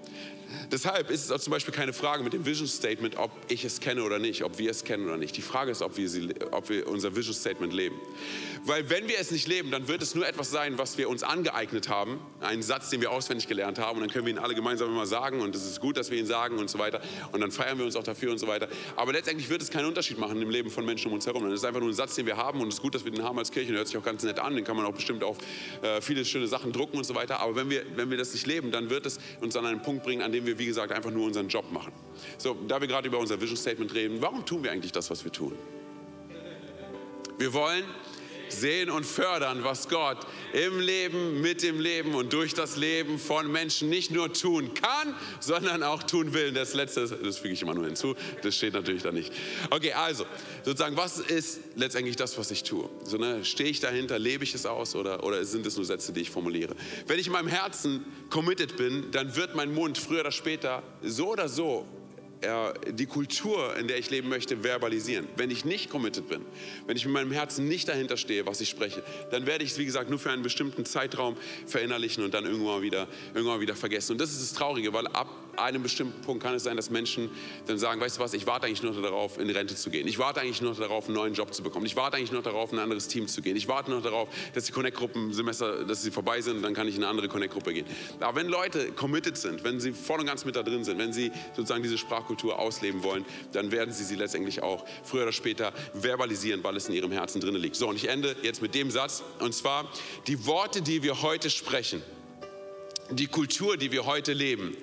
Deshalb 0.71 1.11
ist 1.11 1.25
es 1.25 1.31
auch 1.31 1.39
zum 1.39 1.51
Beispiel 1.51 1.73
keine 1.73 1.93
Frage 1.93 2.23
mit 2.23 2.33
dem 2.33 2.45
Vision 2.45 2.69
Statement, 2.69 3.17
ob 3.17 3.31
ich 3.49 3.65
es 3.65 3.81
kenne 3.81 4.03
oder 4.03 4.19
nicht, 4.19 4.43
ob 4.45 4.59
wir 4.59 4.71
es 4.71 4.85
kennen 4.85 5.07
oder 5.07 5.17
nicht. 5.17 5.37
Die 5.37 5.43
Frage 5.43 5.71
ist, 5.71 5.83
ob 5.83 5.97
wir, 5.97 6.09
sie, 6.09 6.35
ob 6.51 6.69
wir 6.69 6.87
unser 6.89 7.15
Vision 7.17 7.35
Statement 7.35 7.73
leben. 7.73 7.97
Weil 8.65 8.89
wenn 8.91 9.09
wir 9.09 9.19
es 9.19 9.31
nicht 9.31 9.49
leben, 9.49 9.71
dann 9.71 9.89
wird 9.89 10.03
es 10.03 10.15
nur 10.15 10.27
etwas 10.27 10.51
sein, 10.51 10.79
was 10.79 10.99
wir 10.99 11.09
uns 11.09 11.23
angeeignet 11.23 11.89
haben, 11.89 12.21
einen 12.41 12.63
Satz, 12.63 12.91
den 12.91 13.01
wir 13.01 13.11
auswendig 13.11 13.49
gelernt 13.49 13.79
haben, 13.79 13.97
und 13.97 14.01
dann 14.03 14.11
können 14.11 14.27
wir 14.27 14.33
ihn 14.33 14.39
alle 14.39 14.55
gemeinsam 14.55 14.89
immer 14.89 15.07
sagen 15.07 15.41
und 15.41 15.55
es 15.55 15.67
ist 15.67 15.81
gut, 15.81 15.97
dass 15.97 16.11
wir 16.11 16.19
ihn 16.19 16.27
sagen 16.27 16.59
und 16.59 16.71
so 16.71 16.79
weiter. 16.79 17.01
Und 17.33 17.41
dann 17.41 17.51
feiern 17.51 17.79
wir 17.79 17.85
uns 17.85 17.97
auch 17.97 18.05
dafür 18.05 18.31
und 18.31 18.39
so 18.39 18.47
weiter. 18.47 18.69
Aber 18.97 19.13
letztendlich 19.13 19.49
wird 19.49 19.63
es 19.63 19.71
keinen 19.71 19.87
Unterschied 19.87 20.19
machen 20.19 20.41
im 20.41 20.51
Leben 20.51 20.71
von 20.71 20.85
Menschen 20.85 21.09
um 21.09 21.15
uns 21.15 21.27
herum. 21.27 21.43
Dann 21.43 21.53
ist 21.53 21.61
es 21.61 21.65
einfach 21.65 21.81
nur 21.81 21.91
ein 21.91 21.95
Satz, 21.95 22.15
den 22.15 22.27
wir 22.27 22.37
haben 22.37 22.61
und 22.61 22.69
es 22.69 22.75
ist 22.75 22.83
gut, 22.83 22.95
dass 22.95 23.05
wir 23.05 23.13
den 23.13 23.25
haben 23.25 23.39
als 23.39 23.51
Kirche. 23.51 23.71
Und 23.71 23.77
hört 23.77 23.89
sich 23.89 23.97
auch 23.97 24.05
ganz 24.05 24.23
nett 24.23 24.39
an. 24.39 24.55
Den 24.55 24.65
kann 24.65 24.77
man 24.77 24.87
auch 24.87 24.95
bestimmt 24.95 25.25
auf 25.25 25.39
äh, 25.83 26.01
viele 26.01 26.25
schöne 26.25 26.47
Sachen 26.47 26.73
drucken 26.73 26.99
und 26.99 27.05
so 27.05 27.15
weiter. 27.15 27.42
Aber 27.43 27.57
wenn 27.57 27.71
wir, 27.71 27.85
wenn 27.97 28.11
wir 28.11 28.17
das 28.17 28.33
nicht 28.33 28.47
leben, 28.47 28.71
dann 28.71 28.89
wird 28.89 29.07
es 29.07 29.19
uns 29.41 29.57
an 29.57 29.67
einen 29.67 29.83
Punkt 29.83 30.05
bringen, 30.05 30.23
an 30.23 30.33
dem 30.33 30.47
wir, 30.47 30.59
wie 30.59 30.67
gesagt, 30.67 30.93
einfach 30.93 31.11
nur 31.11 31.27
unseren 31.27 31.49
Job 31.49 31.71
machen. 31.73 31.93
So, 32.39 32.57
da 32.69 32.81
wir 32.81 32.89
gerade 32.89 33.09
über 33.09 33.19
unser 33.19 33.41
Vision 33.41 33.57
Statement 33.57 33.93
reden, 33.95 34.21
warum 34.21 34.45
tun 34.47 34.63
wir 34.63 34.71
eigentlich 34.71 34.93
das, 34.93 35.11
was 35.11 35.25
wir 35.25 35.33
tun? 35.33 35.53
Wir 37.39 37.53
wollen 37.53 37.85
sehen 38.53 38.91
und 38.91 39.05
fördern, 39.05 39.65
was 39.65 39.89
Gott 39.89 40.19
im 40.53 40.81
Leben, 40.81 41.41
mit 41.41 41.63
dem 41.63 41.81
Leben 41.81 42.15
und 42.15 42.33
durch 42.33 42.55
das 42.55 42.77
Leben 42.77 43.19
von 43.19 43.51
Menschen 43.51 43.89
nicht 43.89 44.11
nur 44.11 44.33
tun 44.33 44.75
kann, 44.75 45.15
sondern 45.41 45.83
auch 45.83 46.03
tun 46.03 46.35
will. 46.35 46.53
Das 46.53 46.75
letzte, 46.75 47.07
das 47.07 47.39
füge 47.39 47.55
ich 47.55 47.63
immer 47.63 47.75
nur 47.75 47.87
hinzu, 47.87 48.15
das 48.43 48.57
steht 48.57 48.75
natürlich 48.75 49.03
da 49.03 49.13
nicht. 49.13 49.33
Okay, 49.71 49.93
also, 49.93 50.25
sozusagen, 50.65 50.97
was 50.97 51.19
ist 51.19 51.61
letztendlich 51.77 52.17
das, 52.17 52.37
was 52.39 52.51
ich 52.51 52.63
tue? 52.63 52.89
So, 53.05 53.17
ne, 53.17 53.45
stehe 53.45 53.71
ich 53.71 53.81
dahinter, 53.81 54.19
lebe 54.19 54.45
ich 54.45 54.55
es 54.55 54.67
aus 54.67 54.95
oder, 54.95 55.25
oder 55.25 55.45
sind 55.45 55.67
es 55.67 55.77
nur 55.77 55.85
Sätze, 55.85 56.13
die 56.13 56.21
ich 56.21 56.31
formuliere? 56.31 56.75
Wenn 57.07 57.19
ich 57.19 57.27
in 57.27 57.33
meinem 57.33 57.49
Herzen 57.49 58.05
committed 58.31 58.77
bin, 58.77 59.11
dann 59.11 59.35
wird 59.37 59.55
mein 59.55 59.73
Mund 59.75 59.99
früher 59.99 60.21
oder 60.21 60.33
später 60.33 60.83
so 61.03 61.33
oder 61.33 61.49
so 61.49 61.87
die 62.91 63.07
Kultur, 63.07 63.77
in 63.77 63.89
der 63.89 63.99
ich 63.99 64.11
leben 64.11 64.29
möchte, 64.29 64.63
verbalisieren. 64.63 65.29
Wenn 65.37 65.51
ich 65.51 65.65
nicht 65.65 65.91
committed 65.91 66.29
bin, 66.29 66.43
wenn 66.87 66.97
ich 66.97 67.05
mit 67.05 67.15
meinem 67.15 67.33
Herzen 67.33 67.69
nicht 67.69 67.89
dahinter 67.89 68.17
stehe, 68.17 68.47
was 68.47 68.61
ich 68.61 68.69
spreche, 68.69 69.03
dann 69.31 69.47
werde 69.47 69.65
ich 69.65 69.73
es, 69.73 69.79
wie 69.79 69.85
gesagt, 69.85 70.11
nur 70.11 70.19
für 70.19 70.31
einen 70.31 70.43
bestimmten 70.43 70.85
Zeitraum 70.85 71.37
verinnerlichen 71.67 72.25
und 72.25 72.35
dann 72.35 72.45
irgendwann 72.45 72.83
wieder, 72.83 73.09
irgendwann 73.35 73.61
wieder 73.61 73.77
vergessen. 73.77 74.13
Und 74.13 74.21
das 74.21 74.33
ist 74.33 74.43
das 74.43 74.53
Traurige, 74.53 74.93
weil 74.93 75.07
ab 75.09 75.29
einem 75.57 75.83
bestimmten 75.83 76.21
Punkt 76.23 76.43
kann 76.43 76.55
es 76.55 76.65
sein, 76.65 76.77
dass 76.77 76.91
Menschen 76.91 77.31
dann 77.67 77.79
sagen, 77.79 78.01
weißt 78.01 78.19
du 78.19 78.21
was, 78.21 78.35
ich 78.35 78.47
warte 78.47 78.67
eigentlich 78.67 78.83
nur 78.83 78.93
darauf, 79.01 79.39
in 79.39 79.51
Rente 79.51 79.75
zu 79.75 79.91
gehen. 79.91 80.07
Ich 80.07 80.19
warte 80.19 80.41
eigentlich 80.41 80.63
nur 80.63 80.75
darauf, 80.75 81.07
einen 81.07 81.15
neuen 81.15 81.35
Job 81.35 81.53
zu 81.55 81.63
bekommen. 81.63 81.87
Ich 81.87 81.97
warte 81.97 82.17
eigentlich 82.17 82.33
nur 82.33 82.43
darauf, 82.43 82.73
in 82.73 82.79
ein 82.79 82.85
anderes 82.85 83.09
Team 83.09 83.29
zu 83.29 83.43
gehen. 83.43 83.57
Ich 83.57 83.69
warte 83.69 83.91
nur 83.91 84.01
darauf, 84.01 84.29
dass 84.55 84.65
die 84.65 84.73
Connect-Gruppensemester, 84.73 85.85
dass 85.85 86.03
sie 86.03 86.11
vorbei 86.11 86.41
sind 86.41 86.57
und 86.57 86.63
dann 86.63 86.75
kann 86.75 86.89
ich 86.89 86.97
in 86.97 87.03
eine 87.03 87.11
andere 87.11 87.29
Connect-Gruppe 87.29 87.73
gehen. 87.73 87.87
Aber 88.21 88.37
wenn 88.39 88.49
Leute 88.49 88.93
committed 88.93 89.37
sind, 89.37 89.65
wenn 89.65 89.81
sie 89.81 89.93
voll 89.93 90.21
und 90.21 90.27
ganz 90.27 90.45
mit 90.45 90.57
da 90.57 90.63
drin 90.63 90.85
sind, 90.85 90.99
wenn 90.99 91.13
sie 91.13 91.33
sozusagen 91.55 91.83
diese 91.83 91.99
Sprachkultur 91.99 92.59
ausleben 92.59 93.03
wollen, 93.03 93.25
dann 93.53 93.71
werden 93.71 93.93
sie 93.93 94.05
sie 94.05 94.17
letztendlich 94.17 94.63
auch 94.63 94.85
früher 95.05 95.23
oder 95.23 95.33
später 95.33 95.73
verbalisieren, 95.95 96.63
weil 96.65 96.77
es 96.77 96.89
in 96.89 96.95
ihrem 96.95 97.13
Herzen 97.13 97.41
drin 97.41 97.55
liegt. 97.57 97.77
So, 97.77 97.89
und 97.89 97.97
ich 97.97 98.09
ende 98.09 98.37
jetzt 98.43 98.63
mit 98.63 98.75
dem 98.75 98.91
Satz, 98.91 99.23
und 99.39 99.55
zwar, 99.55 99.91
die 100.27 100.47
Worte, 100.47 100.83
die 100.83 101.03
wir 101.03 101.23
heute 101.23 101.51
sprechen, 101.51 102.03
die 103.17 103.27
Kultur, 103.27 103.77
die 103.77 103.93
wir 103.93 104.07
heute 104.07 104.33
leben, 104.33 104.77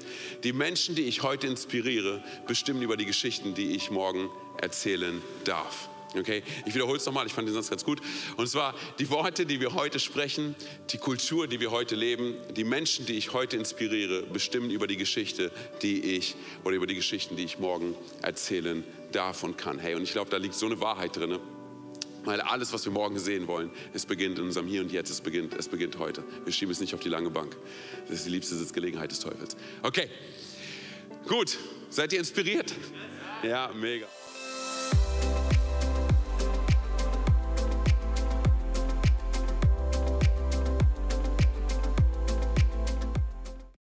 die 0.44 0.54
Menschen, 0.54 0.96
die 0.96 1.04
ich 1.04 1.24
heute 1.24 1.48
inspiriere, 1.48 2.24
bestimmen 2.48 2.82
über 2.82 2.98
die 2.98 3.06
Geschichten, 3.06 3.54
die 3.54 3.76
ich 3.76 3.92
morgen 3.92 4.30
erzählen 4.62 5.22
darf. 5.46 5.90
Okay, 6.18 6.42
ich 6.66 6.74
wiederhole 6.74 6.98
es 6.98 7.06
nochmal, 7.06 7.28
ich 7.28 7.34
fand 7.34 7.48
den 7.48 7.54
Satz 7.54 7.70
ganz 7.70 7.86
gut. 7.86 8.02
Und 8.36 8.48
zwar 8.48 8.74
die 8.98 9.10
Worte, 9.12 9.46
die 9.46 9.60
wir 9.60 9.76
heute 9.76 10.00
sprechen, 10.00 10.56
die 10.90 10.98
Kultur, 10.98 11.48
die 11.48 11.60
wir 11.60 11.70
heute 11.70 11.96
leben, 11.96 12.36
die 12.56 12.64
Menschen, 12.64 13.06
die 13.06 13.14
ich 13.14 13.34
heute 13.34 13.58
inspiriere, 13.58 14.24
bestimmen 14.24 14.72
über 14.72 14.88
die 14.88 14.98
Geschichte, 14.98 15.52
die 15.84 16.16
ich 16.16 16.36
oder 16.64 16.76
über 16.76 16.88
die 16.88 16.96
Geschichten, 16.96 17.36
die 17.36 17.44
ich 17.44 17.60
morgen 17.60 17.96
erzählen 18.24 18.84
darf 19.12 19.44
und 19.44 19.58
kann. 19.58 19.78
Hey, 19.78 19.94
und 19.94 20.02
ich 20.02 20.12
glaube, 20.12 20.32
da 20.32 20.38
liegt 20.38 20.56
so 20.56 20.66
eine 20.66 20.82
Wahrheit 20.82 21.16
drin. 21.16 21.38
Weil 22.26 22.42
alles, 22.42 22.74
was 22.74 22.86
wir 22.86 22.92
morgen 22.92 23.18
sehen 23.18 23.48
wollen, 23.48 23.72
es 23.94 24.06
beginnt 24.06 24.40
in 24.40 24.46
unserem 24.46 24.68
Hier 24.68 24.82
und 24.82 24.92
Jetzt, 24.92 25.10
es 25.10 25.22
beginnt, 25.22 25.54
es 25.54 25.70
beginnt 25.70 25.98
heute. 26.00 26.24
Wir 26.44 26.54
schieben 26.54 26.72
es 26.72 26.80
nicht 26.80 26.94
auf 26.94 27.00
die 27.00 27.10
lange 27.10 27.30
Bank. 27.30 27.56
Das 28.08 28.18
ist 28.18 28.26
die 28.26 28.32
liebste 28.32 28.56
Sitzgelegenheit 28.56 29.12
des 29.12 29.20
Teufels. 29.20 29.56
Okay, 29.84 30.10
gut. 31.28 31.58
Seid 31.90 32.14
ihr 32.14 32.20
inspiriert? 32.20 32.74
Ja, 33.42 33.72
mega. 33.74 34.06